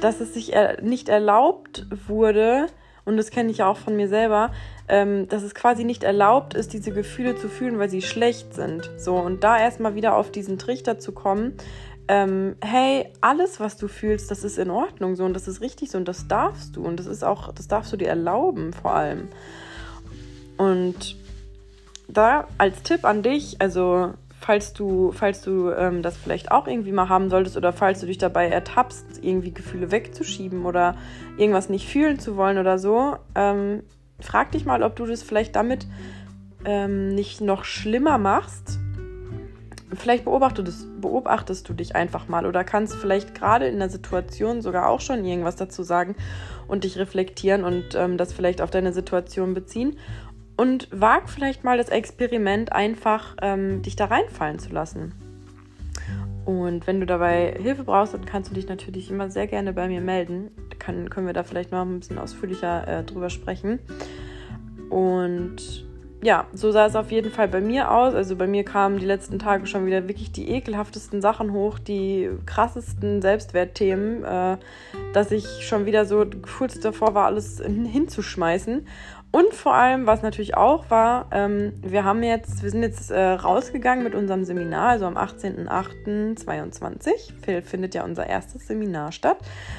dass 0.00 0.20
es 0.20 0.34
sich 0.34 0.52
er 0.52 0.82
nicht 0.82 1.08
erlaubt 1.08 1.86
wurde, 2.06 2.66
und 3.08 3.16
das 3.16 3.30
kenne 3.30 3.50
ich 3.50 3.58
ja 3.58 3.66
auch 3.66 3.78
von 3.78 3.96
mir 3.96 4.06
selber, 4.06 4.52
ähm, 4.86 5.28
dass 5.28 5.42
es 5.42 5.54
quasi 5.54 5.84
nicht 5.84 6.04
erlaubt 6.04 6.52
ist, 6.52 6.74
diese 6.74 6.92
Gefühle 6.92 7.36
zu 7.36 7.48
fühlen, 7.48 7.78
weil 7.78 7.88
sie 7.88 8.02
schlecht 8.02 8.52
sind. 8.52 8.90
So, 8.98 9.16
und 9.16 9.44
da 9.44 9.58
erstmal 9.58 9.94
wieder 9.94 10.14
auf 10.14 10.30
diesen 10.30 10.58
Trichter 10.58 10.98
zu 10.98 11.12
kommen, 11.12 11.54
ähm, 12.08 12.56
hey, 12.62 13.12
alles, 13.20 13.60
was 13.60 13.76
du 13.76 13.86
fühlst, 13.86 14.30
das 14.30 14.42
ist 14.42 14.58
in 14.58 14.70
Ordnung 14.70 15.14
so 15.14 15.24
und 15.24 15.34
das 15.34 15.46
ist 15.46 15.60
richtig 15.60 15.90
so 15.90 15.98
und 15.98 16.08
das 16.08 16.26
darfst 16.26 16.76
du 16.76 16.82
und 16.82 16.98
das 16.98 17.06
ist 17.06 17.22
auch, 17.22 17.52
das 17.52 17.68
darfst 17.68 17.92
du 17.92 17.96
dir 17.98 18.08
erlauben 18.08 18.72
vor 18.72 18.94
allem. 18.94 19.28
Und 20.56 21.16
da 22.08 22.48
als 22.56 22.82
Tipp 22.82 23.04
an 23.04 23.22
dich, 23.22 23.60
also 23.60 24.14
falls 24.40 24.72
du, 24.72 25.12
falls 25.12 25.42
du 25.42 25.70
ähm, 25.70 26.02
das 26.02 26.16
vielleicht 26.16 26.50
auch 26.50 26.66
irgendwie 26.66 26.92
mal 26.92 27.10
haben 27.10 27.28
solltest 27.28 27.58
oder 27.58 27.74
falls 27.74 28.00
du 28.00 28.06
dich 28.06 28.18
dabei 28.18 28.48
ertappst, 28.48 29.22
irgendwie 29.22 29.52
Gefühle 29.52 29.90
wegzuschieben 29.90 30.64
oder 30.64 30.96
irgendwas 31.36 31.68
nicht 31.68 31.86
fühlen 31.86 32.18
zu 32.18 32.36
wollen 32.36 32.56
oder 32.56 32.78
so, 32.78 33.16
ähm, 33.34 33.82
frag 34.18 34.52
dich 34.52 34.64
mal, 34.64 34.82
ob 34.82 34.96
du 34.96 35.04
das 35.04 35.22
vielleicht 35.22 35.54
damit 35.56 35.86
ähm, 36.64 37.14
nicht 37.14 37.42
noch 37.42 37.64
schlimmer 37.64 38.16
machst 38.16 38.78
vielleicht 39.94 40.24
beobachtest, 40.24 41.00
beobachtest 41.00 41.68
du 41.68 41.72
dich 41.72 41.96
einfach 41.96 42.28
mal 42.28 42.46
oder 42.46 42.64
kannst 42.64 42.96
vielleicht 42.96 43.34
gerade 43.34 43.66
in 43.66 43.78
der 43.78 43.88
Situation 43.88 44.60
sogar 44.62 44.88
auch 44.88 45.00
schon 45.00 45.24
irgendwas 45.24 45.56
dazu 45.56 45.82
sagen 45.82 46.14
und 46.66 46.84
dich 46.84 46.98
reflektieren 46.98 47.64
und 47.64 47.94
ähm, 47.94 48.18
das 48.18 48.32
vielleicht 48.32 48.60
auf 48.60 48.70
deine 48.70 48.92
Situation 48.92 49.54
beziehen. 49.54 49.96
Und 50.56 50.88
wag 50.90 51.28
vielleicht 51.28 51.62
mal 51.62 51.78
das 51.78 51.88
Experiment, 51.88 52.72
einfach 52.72 53.36
ähm, 53.40 53.82
dich 53.82 53.94
da 53.94 54.06
reinfallen 54.06 54.58
zu 54.58 54.70
lassen. 54.70 55.14
Und 56.44 56.86
wenn 56.86 56.98
du 56.98 57.06
dabei 57.06 57.54
Hilfe 57.60 57.84
brauchst, 57.84 58.14
dann 58.14 58.24
kannst 58.24 58.50
du 58.50 58.54
dich 58.54 58.68
natürlich 58.68 59.10
immer 59.10 59.30
sehr 59.30 59.46
gerne 59.46 59.72
bei 59.72 59.86
mir 59.86 60.00
melden. 60.00 60.50
Kann, 60.78 61.10
können 61.10 61.26
wir 61.26 61.34
da 61.34 61.44
vielleicht 61.44 61.70
noch 61.70 61.82
ein 61.82 62.00
bisschen 62.00 62.18
ausführlicher 62.18 62.88
äh, 62.88 63.04
drüber 63.04 63.30
sprechen. 63.30 63.78
Und 64.90 65.86
ja, 66.22 66.46
so 66.52 66.70
sah 66.72 66.86
es 66.86 66.96
auf 66.96 67.12
jeden 67.12 67.30
Fall 67.30 67.46
bei 67.48 67.60
mir 67.60 67.92
aus. 67.92 68.14
Also 68.14 68.34
bei 68.34 68.48
mir 68.48 68.64
kamen 68.64 68.98
die 68.98 69.06
letzten 69.06 69.38
Tage 69.38 69.66
schon 69.66 69.86
wieder 69.86 70.08
wirklich 70.08 70.32
die 70.32 70.50
ekelhaftesten 70.50 71.20
Sachen 71.20 71.52
hoch, 71.52 71.78
die 71.78 72.28
krassesten 72.44 73.22
Selbstwertthemen, 73.22 74.24
äh, 74.24 74.56
dass 75.12 75.30
ich 75.30 75.46
schon 75.66 75.86
wieder 75.86 76.06
so 76.06 76.26
kurz 76.56 76.80
davor 76.80 77.14
war, 77.14 77.26
alles 77.26 77.62
hinzuschmeißen. 77.62 78.84
Und 79.30 79.52
vor 79.52 79.74
allem, 79.74 80.06
was 80.06 80.22
natürlich 80.22 80.56
auch 80.56 80.88
war, 80.90 81.26
ähm, 81.32 81.74
wir 81.82 82.02
haben 82.02 82.22
jetzt, 82.22 82.62
wir 82.62 82.70
sind 82.70 82.82
jetzt 82.82 83.10
äh, 83.10 83.20
rausgegangen 83.20 84.02
mit 84.02 84.14
unserem 84.14 84.44
Seminar, 84.44 84.88
also 84.88 85.04
am 85.04 85.18
18.08.22 85.18 87.62
findet 87.62 87.94
ja 87.94 88.04
unser 88.04 88.26
erstes 88.26 88.66
Seminar 88.66 89.12
statt, 89.12 89.36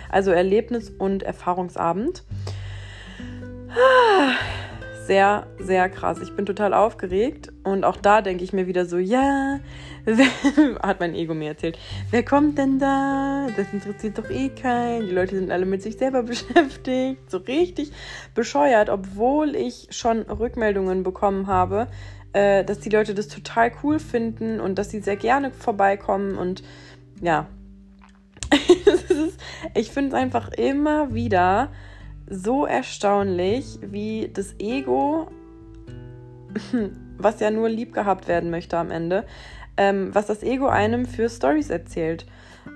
also 0.10 0.30
Erlebnis- 0.30 0.92
und 0.92 1.24
Erfahrungsabend. 1.24 2.22
Ah 3.72 4.36
sehr, 5.10 5.48
sehr 5.58 5.90
krass. 5.90 6.20
Ich 6.22 6.36
bin 6.36 6.46
total 6.46 6.72
aufgeregt 6.72 7.52
und 7.64 7.84
auch 7.84 7.98
da 7.98 8.22
denke 8.22 8.44
ich 8.44 8.54
mir 8.54 8.68
wieder 8.68 8.86
so, 8.86 9.00
ja, 9.00 9.60
hat 10.84 11.00
mein 11.00 11.16
Ego 11.16 11.34
mir 11.34 11.48
erzählt, 11.48 11.80
wer 12.12 12.24
kommt 12.24 12.60
denn 12.60 12.78
da? 12.78 13.48
Das 13.58 13.74
interessiert 13.74 14.20
doch 14.20 14.30
eh 14.30 14.50
keinen. 14.50 15.08
Die 15.08 15.12
Leute 15.12 15.36
sind 15.36 15.50
alle 15.50 15.66
mit 15.66 15.82
sich 15.82 15.98
selber 15.98 16.22
beschäftigt. 16.32 17.28
So 17.28 17.40
richtig 17.40 17.92
bescheuert, 18.36 18.92
obwohl 18.92 19.56
ich 19.56 19.88
schon 19.90 20.22
Rückmeldungen 20.22 21.02
bekommen 21.02 21.48
habe, 21.48 21.88
äh, 22.34 22.64
dass 22.64 22.78
die 22.78 22.90
Leute 22.90 23.16
das 23.16 23.30
total 23.30 23.72
cool 23.82 23.98
finden 23.98 24.60
und 24.60 24.78
dass 24.78 24.92
sie 24.92 25.00
sehr 25.00 25.18
gerne 25.18 25.50
vorbeikommen 25.50 26.38
und 26.38 26.62
ja. 27.20 27.48
ich 29.74 29.90
finde 29.90 30.10
es 30.10 30.14
einfach 30.14 30.50
immer 30.50 31.16
wieder 31.16 31.72
so 32.30 32.66
erstaunlich, 32.66 33.80
wie 33.82 34.30
das 34.34 34.56
Ego, 34.60 35.28
was 37.18 37.40
ja 37.40 37.52
nur 37.52 37.70
lieb 37.70 37.94
gehabt 37.94 38.28
werden 38.28 38.50
möchte 38.50 38.78
am 38.78 38.92
Ende, 38.92 39.26
ähm, 39.78 40.14
was 40.14 40.28
das 40.28 40.44
Ego 40.44 40.68
einem 40.68 41.06
für 41.06 41.30
Stories 41.30 41.70
erzählt. 41.70 42.26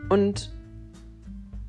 Und 0.10 0.54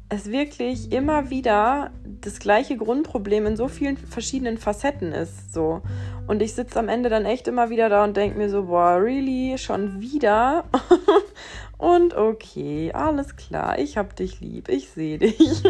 es 0.08 0.30
wirklich 0.30 0.92
immer 0.92 1.30
wieder 1.30 1.90
das 2.20 2.38
gleiche 2.38 2.76
Grundproblem 2.76 3.46
in 3.46 3.56
so 3.56 3.68
vielen 3.68 3.96
verschiedenen 3.96 4.58
Facetten 4.58 5.12
ist. 5.12 5.52
So. 5.52 5.82
Und 6.26 6.42
ich 6.42 6.54
sitze 6.54 6.78
am 6.78 6.88
Ende 6.88 7.08
dann 7.08 7.24
echt 7.24 7.48
immer 7.48 7.70
wieder 7.70 7.88
da 7.88 8.04
und 8.04 8.16
denke 8.16 8.38
mir 8.38 8.48
so, 8.48 8.64
boah, 8.64 8.96
really, 9.00 9.58
schon 9.58 10.00
wieder? 10.00 10.64
und 11.78 12.14
okay, 12.14 12.92
alles 12.92 13.36
klar, 13.36 13.78
ich 13.78 13.96
hab 13.96 14.16
dich 14.16 14.40
lieb, 14.40 14.68
ich 14.68 14.88
sehe 14.90 15.18
dich. 15.18 15.62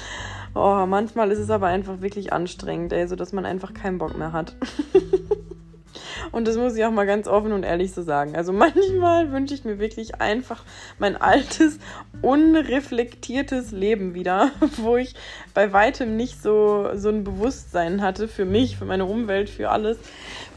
Oh, 0.56 0.86
manchmal 0.86 1.30
ist 1.32 1.38
es 1.38 1.50
aber 1.50 1.66
einfach 1.66 2.00
wirklich 2.00 2.32
anstrengend, 2.32 2.90
ey, 2.94 3.06
so 3.06 3.14
dass 3.14 3.34
man 3.34 3.44
einfach 3.44 3.74
keinen 3.74 3.98
Bock 3.98 4.16
mehr 4.16 4.32
hat. 4.32 4.56
Und 6.32 6.48
das 6.48 6.56
muss 6.56 6.74
ich 6.74 6.84
auch 6.84 6.90
mal 6.90 7.06
ganz 7.06 7.28
offen 7.28 7.52
und 7.52 7.62
ehrlich 7.62 7.92
so 7.92 8.02
sagen. 8.02 8.36
Also 8.36 8.52
manchmal 8.52 9.32
wünsche 9.32 9.54
ich 9.54 9.64
mir 9.64 9.78
wirklich 9.78 10.20
einfach 10.20 10.64
mein 10.98 11.16
altes, 11.16 11.78
unreflektiertes 12.22 13.70
Leben 13.70 14.14
wieder, 14.14 14.50
wo 14.78 14.96
ich 14.96 15.14
bei 15.54 15.72
weitem 15.72 16.16
nicht 16.16 16.42
so, 16.42 16.88
so 16.94 17.10
ein 17.10 17.24
Bewusstsein 17.24 18.02
hatte 18.02 18.26
für 18.26 18.44
mich, 18.44 18.76
für 18.76 18.86
meine 18.86 19.04
Umwelt, 19.04 19.50
für 19.50 19.70
alles, 19.70 19.98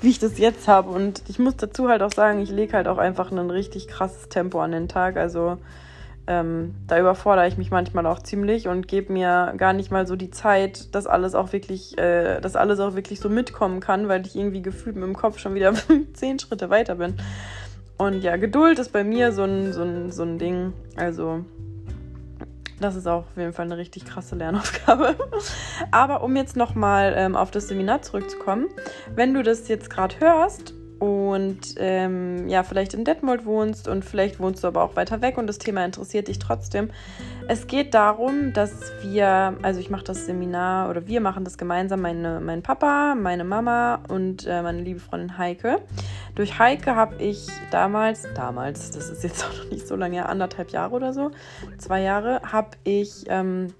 wie 0.02 0.10
ich 0.10 0.20
das 0.20 0.38
jetzt 0.40 0.68
habe. 0.68 0.90
Und 0.90 1.24
ich 1.28 1.40
muss 1.40 1.58
dazu 1.58 1.90
halt 1.90 2.02
auch 2.02 2.14
sagen, 2.14 2.42
ich 2.42 2.52
lege 2.52 2.74
halt 2.74 2.88
auch 2.88 2.98
einfach 2.98 3.32
ein 3.32 3.50
richtig 3.50 3.88
krasses 3.88 4.30
Tempo 4.30 4.62
an 4.62 4.72
den 4.72 4.88
Tag. 4.88 5.18
Also 5.18 5.58
ähm, 6.30 6.76
da 6.86 7.00
überfordere 7.00 7.48
ich 7.48 7.58
mich 7.58 7.72
manchmal 7.72 8.06
auch 8.06 8.20
ziemlich 8.20 8.68
und 8.68 8.88
gebe 8.88 9.12
mir 9.12 9.56
gar 9.58 9.74
nicht 9.74 9.90
mal 9.90 10.06
so 10.06 10.16
die 10.16 10.30
Zeit, 10.30 10.94
dass 10.94 11.08
alles 11.08 11.34
auch 11.34 11.54
wirklich, 11.54 11.98
äh, 11.98 12.40
dass 12.40 12.56
alles 12.56 12.80
auch 12.80 12.94
wirklich 12.94 13.20
so 13.20 13.30
mitkommen 13.30 13.80
kann, 13.80 14.08
weil 14.08 14.24
ich 14.28 14.36
irgendwie 14.36 14.62
gefühlt 14.62 14.96
mit 14.96 15.06
dem 15.06 15.16
Kopf 15.16 15.40
schon 15.40 15.56
wieder 15.56 15.74
zehn 16.14 16.38
Schritte 16.38 16.70
weiter 16.70 16.96
bin. 16.96 17.16
Und 17.98 18.22
ja, 18.22 18.38
Geduld 18.38 18.78
ist 18.78 18.94
bei 18.94 19.04
mir 19.04 19.32
so 19.32 19.42
ein, 19.42 19.74
so 19.74 19.82
ein, 19.82 20.12
so 20.12 20.22
ein 20.22 20.38
Ding. 20.38 20.74
Also, 20.96 21.44
das 22.80 22.96
ist 22.96 23.08
auch 23.08 23.24
auf 23.24 23.38
jeden 23.38 23.52
Fall 23.52 23.66
eine 23.66 23.78
richtig 23.78 24.06
krasse 24.06 24.36
Lernaufgabe. 24.36 25.16
Aber 25.92 26.22
um 26.22 26.36
jetzt 26.36 26.56
nochmal 26.56 27.16
ähm, 27.18 27.36
auf 27.36 27.50
das 27.50 27.70
Seminar 27.70 28.04
zurückzukommen, 28.04 28.68
wenn 29.16 29.34
du 29.34 29.42
das 29.42 29.68
jetzt 29.68 29.90
gerade 29.90 30.20
hörst 30.20 30.76
und 31.00 31.76
ähm, 31.78 32.48
ja, 32.50 32.64
vielleicht 32.64 32.94
in 32.94 33.06
Detmold 33.06 33.46
wohnst 33.46 33.88
und 33.88 34.04
vielleicht 34.04 34.40
wohnst 34.40 34.64
du 34.64 34.68
aber 34.68 34.84
auch 34.84 34.96
weiter 34.96 35.22
weg 35.22 35.38
und 35.38 35.48
das 35.48 35.58
Thema 35.58 35.84
interessiert 35.86 36.28
dich 36.28 36.40
trotzdem. 36.40 36.90
Es 37.48 37.68
geht 37.68 37.94
darum, 37.94 38.54
dass 38.54 38.92
wir, 39.02 39.56
also 39.62 39.80
ich 39.80 39.90
mache 39.90 40.04
das 40.04 40.26
Seminar 40.26 40.90
oder 40.90 41.08
wir 41.08 41.22
machen 41.22 41.46
das 41.46 41.58
gemeinsam, 41.58 42.02
meine, 42.02 42.40
mein 42.42 42.62
Papa, 42.62 43.16
meine 43.16 43.46
Mama 43.46 44.04
und 44.10 44.46
äh, 44.46 44.62
meine 44.62 44.82
liebe 44.82 45.00
Freundin 45.00 45.38
Heike. 45.38 45.80
Durch 46.36 46.60
Heike 46.60 46.96
habe 46.96 47.16
ich 47.24 47.48
damals, 47.72 48.28
damals, 48.36 48.92
das 48.92 49.10
ist 49.10 49.24
jetzt 49.24 49.46
auch 49.46 49.58
noch 49.58 49.72
nicht 49.72 49.88
so 49.88 49.96
lange, 49.96 50.28
anderthalb 50.28 50.72
Jahre 50.72 50.96
oder 50.96 51.14
so, 51.14 51.32
zwei 51.78 52.02
Jahre, 52.02 52.42
habe 52.44 52.72
ich 52.84 53.24
ähm, 53.28 53.74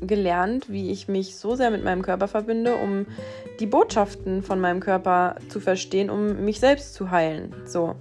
gelernt, 0.00 0.70
wie 0.70 0.90
ich 0.90 1.08
mich 1.08 1.36
so 1.36 1.54
sehr 1.54 1.70
mit 1.70 1.84
meinem 1.84 2.02
Körper 2.02 2.28
verbinde, 2.28 2.74
um 2.74 3.06
die 3.58 3.66
Botschaften 3.66 4.42
von 4.42 4.60
meinem 4.60 4.80
Körper 4.80 5.36
zu 5.48 5.60
verstehen, 5.60 6.10
um 6.10 6.44
mich 6.44 6.60
selbst 6.60 6.94
zu 6.94 7.10
heilen. 7.10 7.54
So. 7.66 7.96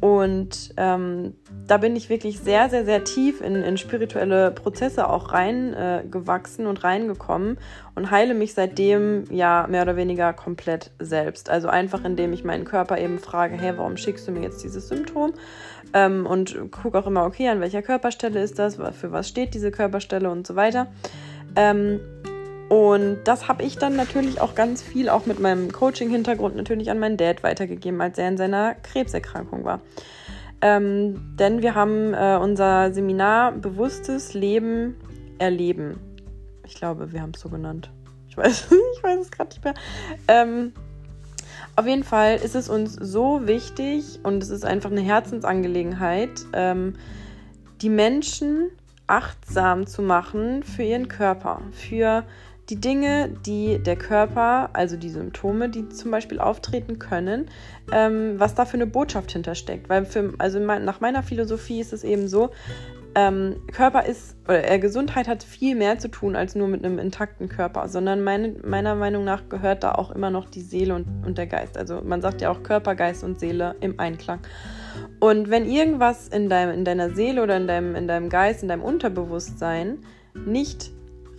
Und 0.00 0.74
ähm, 0.76 1.34
da 1.66 1.78
bin 1.78 1.96
ich 1.96 2.10
wirklich 2.10 2.38
sehr, 2.38 2.68
sehr, 2.68 2.84
sehr 2.84 3.04
tief 3.04 3.40
in, 3.40 3.56
in 3.56 3.78
spirituelle 3.78 4.50
Prozesse 4.50 5.08
auch 5.08 5.32
reingewachsen 5.32 6.66
äh, 6.66 6.68
und 6.68 6.84
reingekommen 6.84 7.58
und 7.94 8.10
heile 8.10 8.34
mich 8.34 8.52
seitdem 8.52 9.24
ja 9.30 9.66
mehr 9.70 9.82
oder 9.82 9.96
weniger 9.96 10.34
komplett 10.34 10.90
selbst. 10.98 11.48
Also 11.48 11.68
einfach 11.68 12.04
indem 12.04 12.34
ich 12.34 12.44
meinen 12.44 12.66
Körper 12.66 12.98
eben 12.98 13.18
frage, 13.18 13.56
hey, 13.56 13.72
warum 13.76 13.96
schickst 13.96 14.28
du 14.28 14.32
mir 14.32 14.42
jetzt 14.42 14.62
dieses 14.62 14.88
Symptom? 14.88 15.32
Ähm, 15.94 16.26
und 16.26 16.70
gucke 16.70 16.98
auch 16.98 17.06
immer, 17.06 17.24
okay, 17.24 17.48
an 17.48 17.60
welcher 17.60 17.80
Körperstelle 17.80 18.42
ist 18.42 18.58
das, 18.58 18.76
für 18.76 19.12
was 19.12 19.28
steht 19.28 19.54
diese 19.54 19.70
Körperstelle 19.70 20.30
und 20.30 20.46
so 20.46 20.56
weiter. 20.56 20.88
Ähm, 21.56 22.00
und 22.68 23.18
das 23.24 23.46
habe 23.46 23.62
ich 23.62 23.78
dann 23.78 23.94
natürlich 23.94 24.40
auch 24.40 24.54
ganz 24.54 24.82
viel, 24.82 25.08
auch 25.08 25.26
mit 25.26 25.38
meinem 25.38 25.70
Coaching-Hintergrund, 25.70 26.56
natürlich 26.56 26.90
an 26.90 26.98
meinen 26.98 27.16
Dad 27.16 27.42
weitergegeben, 27.42 28.00
als 28.00 28.18
er 28.18 28.28
in 28.28 28.36
seiner 28.36 28.74
Krebserkrankung 28.74 29.64
war. 29.64 29.80
Ähm, 30.60 31.36
denn 31.38 31.62
wir 31.62 31.74
haben 31.74 32.14
äh, 32.14 32.38
unser 32.40 32.92
Seminar 32.92 33.52
Bewusstes 33.52 34.34
Leben 34.34 34.96
erleben. 35.38 36.00
Ich 36.66 36.74
glaube, 36.74 37.12
wir 37.12 37.22
haben 37.22 37.32
es 37.34 37.40
so 37.40 37.48
genannt. 37.48 37.90
Ich 38.28 38.36
weiß, 38.36 38.68
ich 38.96 39.02
weiß 39.02 39.20
es 39.20 39.30
gerade 39.30 39.50
nicht 39.50 39.64
mehr. 39.64 39.74
Ähm, 40.26 40.72
auf 41.76 41.86
jeden 41.86 42.04
Fall 42.04 42.36
ist 42.36 42.54
es 42.54 42.68
uns 42.68 42.94
so 42.94 43.46
wichtig 43.46 44.20
und 44.22 44.42
es 44.42 44.50
ist 44.50 44.64
einfach 44.64 44.90
eine 44.90 45.02
Herzensangelegenheit, 45.02 46.46
ähm, 46.52 46.96
die 47.82 47.90
Menschen 47.90 48.70
achtsam 49.06 49.86
zu 49.86 50.02
machen 50.02 50.62
für 50.62 50.82
ihren 50.82 51.08
Körper, 51.08 51.60
für 51.72 52.24
die 52.68 52.80
Dinge, 52.80 53.30
die 53.46 53.78
der 53.78 53.96
Körper, 53.96 54.70
also 54.72 54.96
die 54.96 55.10
Symptome, 55.10 55.68
die 55.68 55.88
zum 55.88 56.10
Beispiel 56.10 56.40
auftreten 56.40 56.98
können, 56.98 57.48
ähm, 57.92 58.34
was 58.38 58.54
da 58.54 58.64
für 58.64 58.74
eine 58.74 58.86
Botschaft 58.86 59.32
hintersteckt. 59.32 59.88
Weil 59.88 60.04
für, 60.04 60.34
also 60.38 60.58
nach 60.58 61.00
meiner 61.00 61.22
Philosophie 61.22 61.80
ist 61.80 61.92
es 61.92 62.02
eben 62.02 62.26
so, 62.26 62.50
ähm, 63.16 63.62
Körper 63.72 64.04
ist, 64.04 64.36
oder 64.44 64.70
äh, 64.70 64.78
Gesundheit 64.78 65.26
hat 65.26 65.42
viel 65.42 65.74
mehr 65.74 65.98
zu 65.98 66.08
tun 66.08 66.36
als 66.36 66.54
nur 66.54 66.68
mit 66.68 66.84
einem 66.84 66.98
intakten 66.98 67.48
Körper, 67.48 67.88
sondern 67.88 68.22
meine, 68.22 68.56
meiner 68.62 68.94
Meinung 68.94 69.24
nach 69.24 69.48
gehört 69.48 69.84
da 69.84 69.92
auch 69.92 70.10
immer 70.10 70.28
noch 70.28 70.50
die 70.50 70.60
Seele 70.60 70.94
und, 70.94 71.06
und 71.24 71.38
der 71.38 71.46
Geist. 71.46 71.78
Also 71.78 72.02
man 72.02 72.20
sagt 72.20 72.42
ja 72.42 72.50
auch 72.50 72.62
Körper, 72.62 72.94
Geist 72.94 73.24
und 73.24 73.40
Seele 73.40 73.74
im 73.80 73.98
Einklang. 73.98 74.40
Und 75.18 75.48
wenn 75.48 75.66
irgendwas 75.66 76.28
in, 76.28 76.50
deinem, 76.50 76.74
in 76.74 76.84
deiner 76.84 77.08
Seele 77.10 77.42
oder 77.42 77.56
in 77.56 77.66
deinem, 77.66 77.94
in 77.94 78.06
deinem 78.06 78.28
Geist, 78.28 78.62
in 78.62 78.68
deinem 78.68 78.82
Unterbewusstsein 78.82 80.00
nicht 80.34 80.90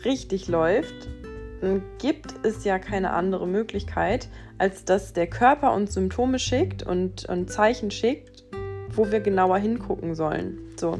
richtig 0.04 0.48
läuft, 0.48 1.08
gibt 1.98 2.34
es 2.43 2.63
ja 2.63 2.80
keine 2.80 3.12
andere 3.12 3.48
Möglichkeit, 3.48 4.30
als 4.58 4.86
dass 4.86 5.13
der 5.13 5.28
Körper 5.28 5.74
uns 5.74 5.93
Symptome 5.93 6.39
schickt 6.39 6.84
und, 6.84 7.26
und 7.26 7.52
Zeichen 7.52 7.91
schickt, 7.91 8.43
wo 8.91 9.12
wir 9.12 9.20
genauer 9.20 9.58
hingucken 9.58 10.15
sollen. 10.15 10.60
So. 10.76 10.98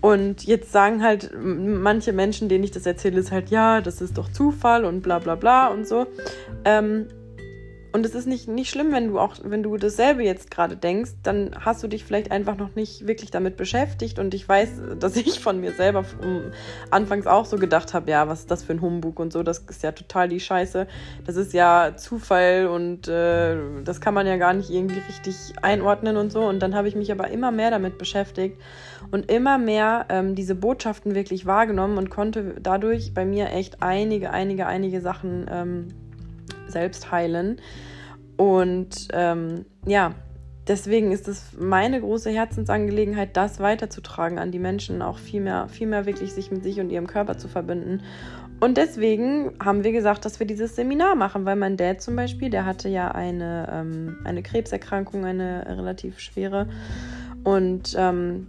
Und 0.00 0.44
jetzt 0.44 0.72
sagen 0.72 1.02
halt 1.02 1.30
manche 1.38 2.12
Menschen, 2.12 2.48
denen 2.48 2.64
ich 2.64 2.70
das 2.70 2.86
erzähle, 2.86 3.20
ist 3.20 3.32
halt, 3.32 3.50
ja, 3.50 3.80
das 3.80 4.00
ist 4.00 4.16
doch 4.16 4.30
Zufall 4.30 4.84
und 4.84 5.02
bla 5.02 5.18
bla 5.18 5.34
bla 5.34 5.68
und 5.68 5.86
so. 5.86 6.06
Ähm, 6.64 7.06
und 7.92 8.06
es 8.06 8.14
ist 8.14 8.26
nicht, 8.26 8.48
nicht 8.48 8.70
schlimm, 8.70 8.92
wenn 8.92 9.08
du 9.08 9.18
auch, 9.18 9.36
wenn 9.42 9.62
du 9.62 9.76
dasselbe 9.76 10.22
jetzt 10.22 10.50
gerade 10.50 10.76
denkst, 10.76 11.12
dann 11.22 11.50
hast 11.58 11.82
du 11.82 11.88
dich 11.88 12.04
vielleicht 12.04 12.30
einfach 12.30 12.56
noch 12.56 12.74
nicht 12.74 13.06
wirklich 13.06 13.30
damit 13.30 13.56
beschäftigt. 13.56 14.18
Und 14.18 14.34
ich 14.34 14.48
weiß, 14.48 14.70
dass 14.98 15.16
ich 15.16 15.40
von 15.40 15.60
mir 15.60 15.72
selber 15.72 16.04
anfangs 16.90 17.26
auch 17.26 17.46
so 17.46 17.56
gedacht 17.56 17.92
habe, 17.94 18.10
ja, 18.10 18.28
was 18.28 18.40
ist 18.40 18.50
das 18.50 18.62
für 18.62 18.72
ein 18.72 18.80
Humbug 18.80 19.18
und 19.18 19.32
so, 19.32 19.42
das 19.42 19.58
ist 19.58 19.82
ja 19.82 19.92
total 19.92 20.28
die 20.28 20.40
Scheiße. 20.40 20.86
Das 21.24 21.36
ist 21.36 21.52
ja 21.52 21.96
Zufall 21.96 22.68
und 22.68 23.08
äh, 23.08 23.56
das 23.84 24.00
kann 24.00 24.14
man 24.14 24.26
ja 24.26 24.36
gar 24.36 24.52
nicht 24.52 24.70
irgendwie 24.70 25.00
richtig 25.00 25.54
einordnen 25.62 26.16
und 26.16 26.30
so. 26.30 26.42
Und 26.42 26.60
dann 26.60 26.74
habe 26.74 26.88
ich 26.88 26.94
mich 26.94 27.10
aber 27.10 27.28
immer 27.28 27.50
mehr 27.50 27.70
damit 27.70 27.98
beschäftigt 27.98 28.60
und 29.10 29.30
immer 29.30 29.58
mehr 29.58 30.06
ähm, 30.10 30.34
diese 30.34 30.54
Botschaften 30.54 31.14
wirklich 31.14 31.46
wahrgenommen 31.46 31.98
und 31.98 32.10
konnte 32.10 32.54
dadurch 32.60 33.14
bei 33.14 33.24
mir 33.24 33.50
echt 33.50 33.82
einige, 33.82 34.30
einige, 34.30 34.66
einige 34.66 35.00
Sachen 35.00 35.46
ähm, 35.50 35.88
selbst 36.70 37.10
heilen. 37.10 37.60
Und 38.36 39.08
ähm, 39.12 39.66
ja, 39.86 40.14
deswegen 40.66 41.12
ist 41.12 41.28
es 41.28 41.52
meine 41.58 42.00
große 42.00 42.30
Herzensangelegenheit, 42.30 43.36
das 43.36 43.60
weiterzutragen 43.60 44.38
an 44.38 44.50
die 44.50 44.58
Menschen, 44.58 45.02
auch 45.02 45.18
viel 45.18 45.40
mehr, 45.40 45.68
viel 45.68 45.86
mehr 45.86 46.06
wirklich 46.06 46.32
sich 46.32 46.50
mit 46.50 46.62
sich 46.62 46.80
und 46.80 46.90
ihrem 46.90 47.06
Körper 47.06 47.36
zu 47.36 47.48
verbinden. 47.48 48.02
Und 48.60 48.76
deswegen 48.76 49.52
haben 49.62 49.84
wir 49.84 49.92
gesagt, 49.92 50.24
dass 50.24 50.38
wir 50.38 50.46
dieses 50.46 50.76
Seminar 50.76 51.16
machen, 51.16 51.46
weil 51.46 51.56
mein 51.56 51.76
Dad 51.76 52.02
zum 52.02 52.14
Beispiel, 52.14 52.50
der 52.50 52.66
hatte 52.66 52.88
ja 52.90 53.10
eine, 53.10 53.68
ähm, 53.72 54.18
eine 54.24 54.42
Krebserkrankung, 54.42 55.24
eine 55.24 55.64
relativ 55.66 56.20
schwere. 56.20 56.68
Und 57.42 57.96
ähm, 57.98 58.48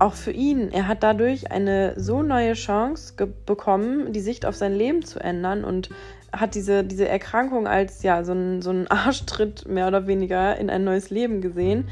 auch 0.00 0.14
für 0.14 0.32
ihn, 0.32 0.72
er 0.72 0.88
hat 0.88 1.02
dadurch 1.02 1.52
eine 1.52 1.94
so 1.96 2.22
neue 2.22 2.54
Chance 2.54 3.14
bekommen, 3.46 4.12
die 4.12 4.20
Sicht 4.20 4.44
auf 4.44 4.56
sein 4.56 4.74
Leben 4.74 5.04
zu 5.04 5.20
ändern 5.20 5.62
und 5.62 5.90
hat 6.32 6.54
diese, 6.54 6.84
diese 6.84 7.08
Erkrankung 7.08 7.66
als 7.66 8.02
ja 8.02 8.24
so 8.24 8.32
ein, 8.32 8.62
so 8.62 8.70
Arschtritt 8.88 9.68
mehr 9.68 9.88
oder 9.88 10.06
weniger 10.06 10.56
in 10.56 10.70
ein 10.70 10.84
neues 10.84 11.10
Leben 11.10 11.40
gesehen. 11.40 11.88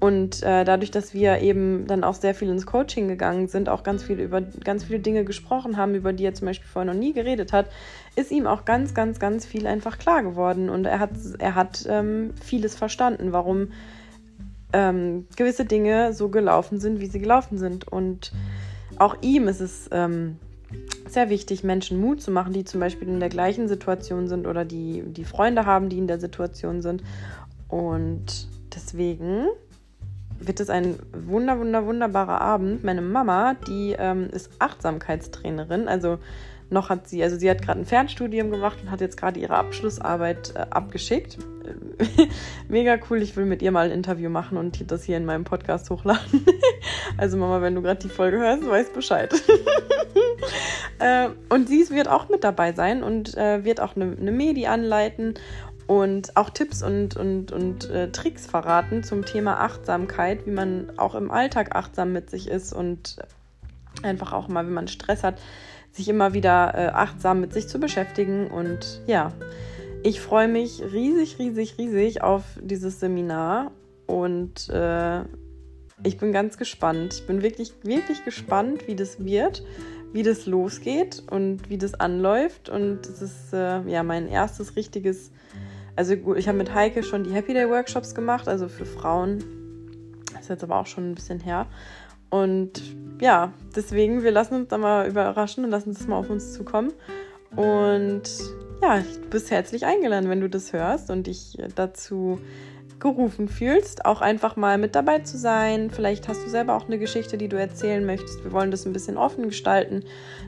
Und 0.00 0.42
äh, 0.42 0.64
dadurch, 0.64 0.90
dass 0.90 1.12
wir 1.12 1.40
eben 1.40 1.86
dann 1.86 2.04
auch 2.04 2.14
sehr 2.14 2.34
viel 2.34 2.48
ins 2.48 2.64
Coaching 2.64 3.06
gegangen 3.06 3.48
sind, 3.48 3.68
auch 3.68 3.82
ganz 3.82 4.02
viel 4.02 4.18
über 4.18 4.40
ganz 4.40 4.84
viele 4.84 5.00
Dinge 5.00 5.26
gesprochen 5.26 5.76
haben, 5.76 5.94
über 5.94 6.14
die 6.14 6.24
er 6.24 6.32
zum 6.32 6.46
Beispiel 6.46 6.68
vorher 6.68 6.90
noch 6.90 6.98
nie 6.98 7.12
geredet 7.12 7.52
hat, 7.52 7.66
ist 8.16 8.30
ihm 8.30 8.46
auch 8.46 8.64
ganz, 8.64 8.94
ganz, 8.94 9.18
ganz 9.18 9.44
viel 9.44 9.66
einfach 9.66 9.98
klar 9.98 10.22
geworden. 10.22 10.70
Und 10.70 10.86
er 10.86 11.00
hat, 11.00 11.10
er 11.38 11.54
hat 11.54 11.84
ähm, 11.86 12.32
vieles 12.42 12.76
verstanden, 12.76 13.32
warum 13.32 13.72
ähm, 14.72 15.26
gewisse 15.36 15.66
Dinge 15.66 16.14
so 16.14 16.30
gelaufen 16.30 16.80
sind, 16.80 17.00
wie 17.00 17.06
sie 17.06 17.20
gelaufen 17.20 17.58
sind. 17.58 17.86
Und 17.86 18.32
auch 18.96 19.16
ihm 19.20 19.48
ist 19.48 19.60
es 19.60 19.86
ähm, 19.92 20.38
sehr 21.08 21.28
wichtig, 21.30 21.64
Menschen 21.64 22.00
Mut 22.00 22.22
zu 22.22 22.30
machen, 22.30 22.52
die 22.52 22.64
zum 22.64 22.80
Beispiel 22.80 23.08
in 23.08 23.20
der 23.20 23.28
gleichen 23.28 23.68
Situation 23.68 24.28
sind 24.28 24.46
oder 24.46 24.64
die, 24.64 25.02
die 25.06 25.24
Freunde 25.24 25.66
haben, 25.66 25.88
die 25.88 25.98
in 25.98 26.06
der 26.06 26.20
Situation 26.20 26.82
sind. 26.82 27.02
Und 27.68 28.48
deswegen 28.74 29.46
wird 30.38 30.60
es 30.60 30.70
ein 30.70 30.96
wunder, 31.12 31.58
wunder, 31.58 31.86
wunderbarer 31.86 32.40
Abend. 32.40 32.84
Meine 32.84 33.02
Mama, 33.02 33.54
die 33.68 33.94
ähm, 33.98 34.28
ist 34.30 34.50
Achtsamkeitstrainerin, 34.58 35.88
also 35.88 36.18
noch 36.70 36.88
hat 36.88 37.08
sie, 37.08 37.22
also 37.22 37.36
sie 37.36 37.50
hat 37.50 37.62
gerade 37.62 37.80
ein 37.80 37.86
Fernstudium 37.86 38.50
gemacht 38.50 38.78
und 38.82 38.90
hat 38.90 39.00
jetzt 39.00 39.16
gerade 39.16 39.40
ihre 39.40 39.54
Abschlussarbeit 39.54 40.54
äh, 40.54 40.66
abgeschickt. 40.70 41.38
Mega 42.68 42.98
cool, 43.08 43.22
ich 43.22 43.36
will 43.36 43.44
mit 43.44 43.62
ihr 43.62 43.72
mal 43.72 43.86
ein 43.86 43.92
Interview 43.92 44.30
machen 44.30 44.56
und 44.56 44.90
das 44.90 45.04
hier 45.04 45.16
in 45.16 45.24
meinem 45.24 45.44
Podcast 45.44 45.90
hochladen. 45.90 46.46
also 47.16 47.36
Mama, 47.36 47.60
wenn 47.60 47.74
du 47.74 47.82
gerade 47.82 48.00
die 48.00 48.08
Folge 48.08 48.38
hörst, 48.38 48.66
weißt 48.66 48.92
Bescheid. 48.94 49.32
äh, 50.98 51.28
und 51.48 51.68
sie 51.68 51.88
wird 51.90 52.08
auch 52.08 52.28
mit 52.28 52.44
dabei 52.44 52.72
sein 52.72 53.02
und 53.02 53.36
äh, 53.36 53.64
wird 53.64 53.80
auch 53.80 53.96
eine, 53.96 54.16
eine 54.18 54.32
Medi 54.32 54.66
anleiten 54.66 55.34
und 55.86 56.36
auch 56.36 56.50
Tipps 56.50 56.84
und, 56.84 57.16
und, 57.16 57.50
und 57.50 57.90
äh, 57.90 58.12
Tricks 58.12 58.46
verraten 58.46 59.02
zum 59.02 59.24
Thema 59.24 59.58
Achtsamkeit, 59.58 60.46
wie 60.46 60.52
man 60.52 60.92
auch 60.96 61.16
im 61.16 61.32
Alltag 61.32 61.74
achtsam 61.74 62.12
mit 62.12 62.30
sich 62.30 62.48
ist 62.48 62.72
und 62.72 63.16
einfach 64.02 64.32
auch 64.32 64.46
mal, 64.46 64.64
wenn 64.64 64.72
man 64.72 64.86
Stress 64.86 65.24
hat, 65.24 65.40
sich 65.92 66.08
immer 66.08 66.34
wieder 66.34 66.74
äh, 66.74 66.88
achtsam 66.88 67.40
mit 67.40 67.52
sich 67.52 67.68
zu 67.68 67.80
beschäftigen. 67.80 68.48
Und 68.48 69.02
ja, 69.06 69.32
ich 70.02 70.20
freue 70.20 70.48
mich 70.48 70.82
riesig, 70.92 71.38
riesig, 71.38 71.76
riesig 71.78 72.22
auf 72.22 72.44
dieses 72.62 73.00
Seminar 73.00 73.72
und 74.06 74.68
äh, 74.70 75.20
ich 76.02 76.16
bin 76.16 76.32
ganz 76.32 76.56
gespannt. 76.56 77.14
Ich 77.14 77.26
bin 77.26 77.42
wirklich, 77.42 77.74
wirklich 77.82 78.24
gespannt, 78.24 78.86
wie 78.86 78.96
das 78.96 79.24
wird, 79.24 79.62
wie 80.12 80.22
das 80.22 80.46
losgeht 80.46 81.22
und 81.30 81.68
wie 81.68 81.78
das 81.78 81.94
anläuft. 81.94 82.68
Und 82.68 83.06
es 83.06 83.20
ist 83.20 83.52
äh, 83.52 83.82
ja 83.82 84.02
mein 84.02 84.26
erstes 84.26 84.76
richtiges, 84.76 85.30
also 85.96 86.16
gut, 86.16 86.38
ich 86.38 86.48
habe 86.48 86.58
mit 86.58 86.74
Heike 86.74 87.02
schon 87.02 87.24
die 87.24 87.32
Happy 87.32 87.52
Day 87.52 87.68
Workshops 87.68 88.14
gemacht, 88.14 88.48
also 88.48 88.68
für 88.68 88.86
Frauen. 88.86 89.44
Das 90.32 90.42
ist 90.42 90.48
jetzt 90.48 90.64
aber 90.64 90.76
auch 90.76 90.86
schon 90.86 91.10
ein 91.10 91.14
bisschen 91.14 91.40
her. 91.40 91.66
Und 92.30 92.80
ja, 93.20 93.52
deswegen, 93.74 94.22
wir 94.22 94.30
lassen 94.30 94.54
uns 94.54 94.68
da 94.68 94.78
mal 94.78 95.08
überraschen 95.08 95.64
und 95.64 95.70
lassen 95.70 95.90
es 95.90 96.06
mal 96.06 96.16
auf 96.16 96.30
uns 96.30 96.52
zukommen. 96.54 96.92
Und 97.54 98.22
ja, 98.82 98.98
du 98.98 99.28
bist 99.28 99.50
herzlich 99.50 99.84
eingeladen, 99.84 100.30
wenn 100.30 100.40
du 100.40 100.48
das 100.48 100.72
hörst 100.72 101.10
und 101.10 101.26
dich 101.26 101.58
dazu 101.74 102.38
gerufen 103.00 103.48
fühlst, 103.48 104.04
auch 104.04 104.20
einfach 104.20 104.56
mal 104.56 104.78
mit 104.78 104.94
dabei 104.94 105.20
zu 105.20 105.38
sein. 105.38 105.90
Vielleicht 105.90 106.28
hast 106.28 106.44
du 106.44 106.50
selber 106.50 106.76
auch 106.76 106.86
eine 106.86 106.98
Geschichte, 106.98 107.38
die 107.38 107.48
du 107.48 107.58
erzählen 107.58 108.04
möchtest. 108.04 108.44
Wir 108.44 108.52
wollen 108.52 108.70
das 108.70 108.84
ein 108.84 108.92
bisschen 108.92 109.16
offen 109.16 109.44
gestalten. 109.44 110.04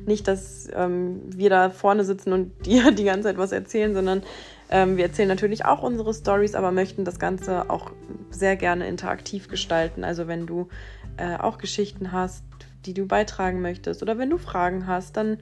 Nicht, 0.07 0.29
dass 0.29 0.69
ähm, 0.75 1.23
wir 1.27 1.51
da 1.51 1.71
vorne 1.71 2.05
sitzen 2.05 2.33
und 2.33 2.53
dir 2.67 2.93
die 2.93 3.05
ganze 3.05 3.29
Zeit 3.29 3.39
was 3.39 3.53
erzählen, 3.53 3.95
sondern 3.95 4.23
ähm, 4.71 4.97
wir 4.97 5.05
erzählen 5.05 5.29
natürlich 5.29 5.65
auch 5.65 5.83
unsere 5.83 6.15
Stories, 6.15 6.55
aber 6.55 6.73
möchten 6.73 7.05
das 7.05 7.19
Ganze 7.19 7.69
auch 7.71 7.91
sehr 8.31 8.57
gerne 8.57 8.87
interaktiv 8.87 9.49
gestalten. 9.49 10.05
Also 10.05 10.29
wenn 10.29 10.47
du 10.47 10.69
äh, 11.17 11.37
auch 11.37 11.59
Geschichten 11.59 12.13
hast, 12.13 12.45
die 12.85 12.95
du 12.95 13.07
beitragen 13.07 13.61
möchtest 13.61 14.03
oder 14.03 14.19
wenn 14.19 14.31
du 14.31 14.39
Fragen 14.39 14.87
hast, 14.87 15.17
dann 15.17 15.39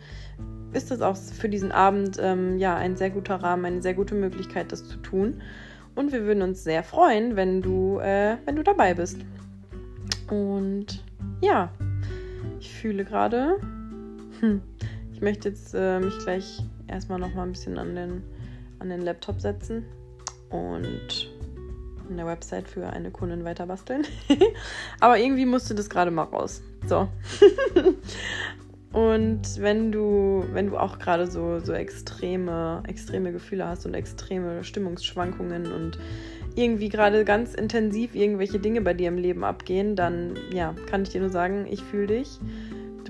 ist 0.72 0.90
das 0.90 1.00
auch 1.00 1.16
für 1.16 1.48
diesen 1.48 1.72
Abend 1.72 2.18
ähm, 2.20 2.58
ja 2.58 2.76
ein 2.76 2.96
sehr 2.96 3.10
guter 3.10 3.36
Rahmen, 3.36 3.64
eine 3.64 3.82
sehr 3.82 3.94
gute 3.94 4.14
Möglichkeit, 4.14 4.72
das 4.72 4.86
zu 4.86 4.98
tun. 4.98 5.40
Und 5.94 6.12
wir 6.12 6.24
würden 6.24 6.42
uns 6.42 6.62
sehr 6.62 6.84
freuen, 6.84 7.34
wenn 7.34 7.62
du, 7.62 7.98
äh, 7.98 8.36
wenn 8.44 8.56
du 8.56 8.62
dabei 8.62 8.94
bist. 8.94 9.18
Und 10.30 11.04
ja, 11.40 11.72
ich 12.60 12.72
fühle 12.72 13.04
gerade, 13.04 13.58
hm, 14.40 14.62
ich 15.12 15.20
möchte 15.20 15.48
jetzt 15.48 15.74
äh, 15.74 15.98
mich 15.98 16.16
gleich 16.20 16.62
erstmal 16.86 17.18
noch 17.18 17.34
mal 17.34 17.42
ein 17.42 17.52
bisschen 17.52 17.78
an 17.78 17.96
den, 17.96 18.22
an 18.78 18.88
den 18.88 19.02
Laptop 19.02 19.40
setzen 19.40 19.84
und 20.50 21.30
an 22.10 22.16
der 22.16 22.26
Website 22.26 22.68
für 22.68 22.88
eine 22.88 23.10
Kundin 23.10 23.44
weiter 23.44 23.66
basteln. 23.66 24.04
Aber 25.00 25.18
irgendwie 25.18 25.46
musste 25.46 25.74
das 25.74 25.88
gerade 25.88 26.10
mal 26.10 26.24
raus. 26.24 26.62
So. 26.86 27.08
Und 28.92 29.60
wenn 29.60 29.92
du, 29.92 30.44
wenn 30.52 30.68
du 30.68 30.76
auch 30.76 30.98
gerade 30.98 31.30
so, 31.30 31.60
so 31.60 31.72
extreme, 31.72 32.82
extreme 32.88 33.30
Gefühle 33.30 33.66
hast 33.66 33.86
und 33.86 33.94
extreme 33.94 34.64
Stimmungsschwankungen 34.64 35.70
und 35.72 35.98
irgendwie 36.56 36.88
gerade 36.88 37.24
ganz 37.24 37.54
intensiv 37.54 38.16
irgendwelche 38.16 38.58
Dinge 38.58 38.80
bei 38.80 38.92
dir 38.92 39.08
im 39.08 39.16
Leben 39.16 39.44
abgehen, 39.44 39.94
dann 39.94 40.36
ja, 40.52 40.74
kann 40.86 41.02
ich 41.02 41.10
dir 41.10 41.20
nur 41.20 41.30
sagen, 41.30 41.66
ich 41.70 41.82
fühle 41.84 42.08
dich. 42.08 42.40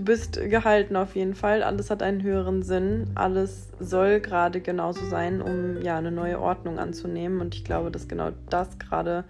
Du 0.01 0.07
bist 0.07 0.41
gehalten 0.49 0.97
auf 0.97 1.15
jeden 1.15 1.35
Fall. 1.35 1.63
Alles 1.63 1.91
hat 1.91 2.03
einen 2.03 2.23
höheren 2.23 2.63
Sinn. 2.63 3.11
Alles 3.17 3.69
soll 3.81 4.21
gerade 4.21 4.63
genauso 4.63 5.05
sein, 5.05 5.43
um 5.43 5.83
ja 5.83 5.99
eine 5.99 6.11
neue 6.11 6.41
Ordnung 6.41 6.79
anzunehmen. 6.79 7.43
Und 7.43 7.55
ich 7.55 7.65
glaube, 7.65 7.91
dass 7.91 8.09
genau 8.09 8.31
das 8.49 8.79
gerade 8.79 9.25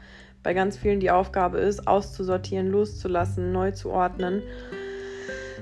bei 0.44 0.54
ganz 0.54 0.76
vielen 0.76 1.00
die 1.00 1.11
Aufgabe 1.11 1.59
ist, 1.59 1.88
auszusortieren, 1.88 2.68
loszulassen, 2.68 3.50
neu 3.50 3.72
zu 3.72 3.90
ordnen 3.90 4.42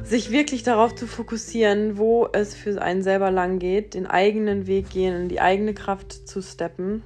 sich 0.05 0.31
wirklich 0.31 0.62
darauf 0.62 0.94
zu 0.94 1.07
fokussieren, 1.07 1.99
wo 1.99 2.29
es 2.33 2.55
für 2.55 2.81
einen 2.81 3.03
selber 3.03 3.31
lang 3.31 3.59
geht, 3.59 3.94
den 3.94 4.07
eigenen 4.07 4.66
Weg 4.66 4.90
gehen, 4.90 5.23
in 5.23 5.29
die 5.29 5.40
eigene 5.40 5.75
Kraft 5.75 6.29
zu 6.29 6.40
steppen. 6.40 7.03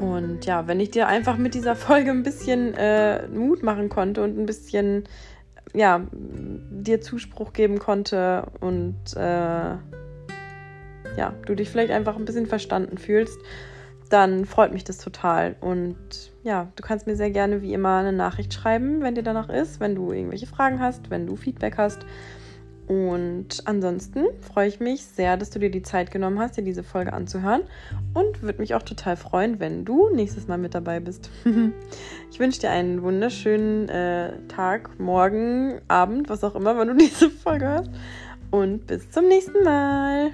Und 0.00 0.46
ja, 0.46 0.66
wenn 0.66 0.80
ich 0.80 0.90
dir 0.90 1.08
einfach 1.08 1.36
mit 1.36 1.54
dieser 1.54 1.76
Folge 1.76 2.10
ein 2.10 2.22
bisschen 2.22 2.74
äh, 2.74 3.26
Mut 3.28 3.62
machen 3.62 3.88
konnte 3.88 4.22
und 4.22 4.38
ein 4.38 4.46
bisschen, 4.46 5.04
ja, 5.74 6.06
dir 6.12 7.00
Zuspruch 7.00 7.52
geben 7.52 7.78
konnte 7.78 8.46
und 8.60 8.96
äh, 9.16 9.76
ja, 11.16 11.34
du 11.46 11.54
dich 11.54 11.70
vielleicht 11.70 11.90
einfach 11.90 12.16
ein 12.16 12.24
bisschen 12.24 12.46
verstanden 12.46 12.98
fühlst, 12.98 13.38
dann 14.08 14.44
freut 14.44 14.72
mich 14.72 14.84
das 14.84 14.98
total. 14.98 15.56
Und 15.60 15.96
ja, 16.42 16.68
du 16.76 16.82
kannst 16.82 17.06
mir 17.06 17.16
sehr 17.16 17.30
gerne 17.30 17.62
wie 17.62 17.72
immer 17.72 17.98
eine 17.98 18.12
Nachricht 18.12 18.52
schreiben, 18.52 19.02
wenn 19.02 19.14
dir 19.14 19.22
danach 19.22 19.48
ist, 19.48 19.80
wenn 19.80 19.94
du 19.94 20.12
irgendwelche 20.12 20.46
Fragen 20.46 20.80
hast, 20.80 21.10
wenn 21.10 21.26
du 21.26 21.36
Feedback 21.36 21.78
hast. 21.78 22.04
Und 22.90 23.62
ansonsten 23.66 24.24
freue 24.40 24.66
ich 24.66 24.80
mich 24.80 25.04
sehr, 25.04 25.36
dass 25.36 25.50
du 25.50 25.60
dir 25.60 25.70
die 25.70 25.82
Zeit 25.82 26.10
genommen 26.10 26.40
hast, 26.40 26.56
dir 26.56 26.64
diese 26.64 26.82
Folge 26.82 27.12
anzuhören. 27.12 27.62
Und 28.14 28.42
würde 28.42 28.58
mich 28.58 28.74
auch 28.74 28.82
total 28.82 29.16
freuen, 29.16 29.60
wenn 29.60 29.84
du 29.84 30.08
nächstes 30.12 30.48
Mal 30.48 30.58
mit 30.58 30.74
dabei 30.74 30.98
bist. 30.98 31.30
ich 32.32 32.40
wünsche 32.40 32.58
dir 32.58 32.70
einen 32.70 33.04
wunderschönen 33.04 33.88
äh, 33.88 34.32
Tag, 34.48 34.98
Morgen, 34.98 35.80
Abend, 35.86 36.28
was 36.30 36.42
auch 36.42 36.56
immer, 36.56 36.76
wenn 36.76 36.88
du 36.88 36.94
diese 36.98 37.30
Folge 37.30 37.68
hörst. 37.68 37.90
Und 38.50 38.88
bis 38.88 39.08
zum 39.08 39.28
nächsten 39.28 39.62
Mal. 39.62 40.32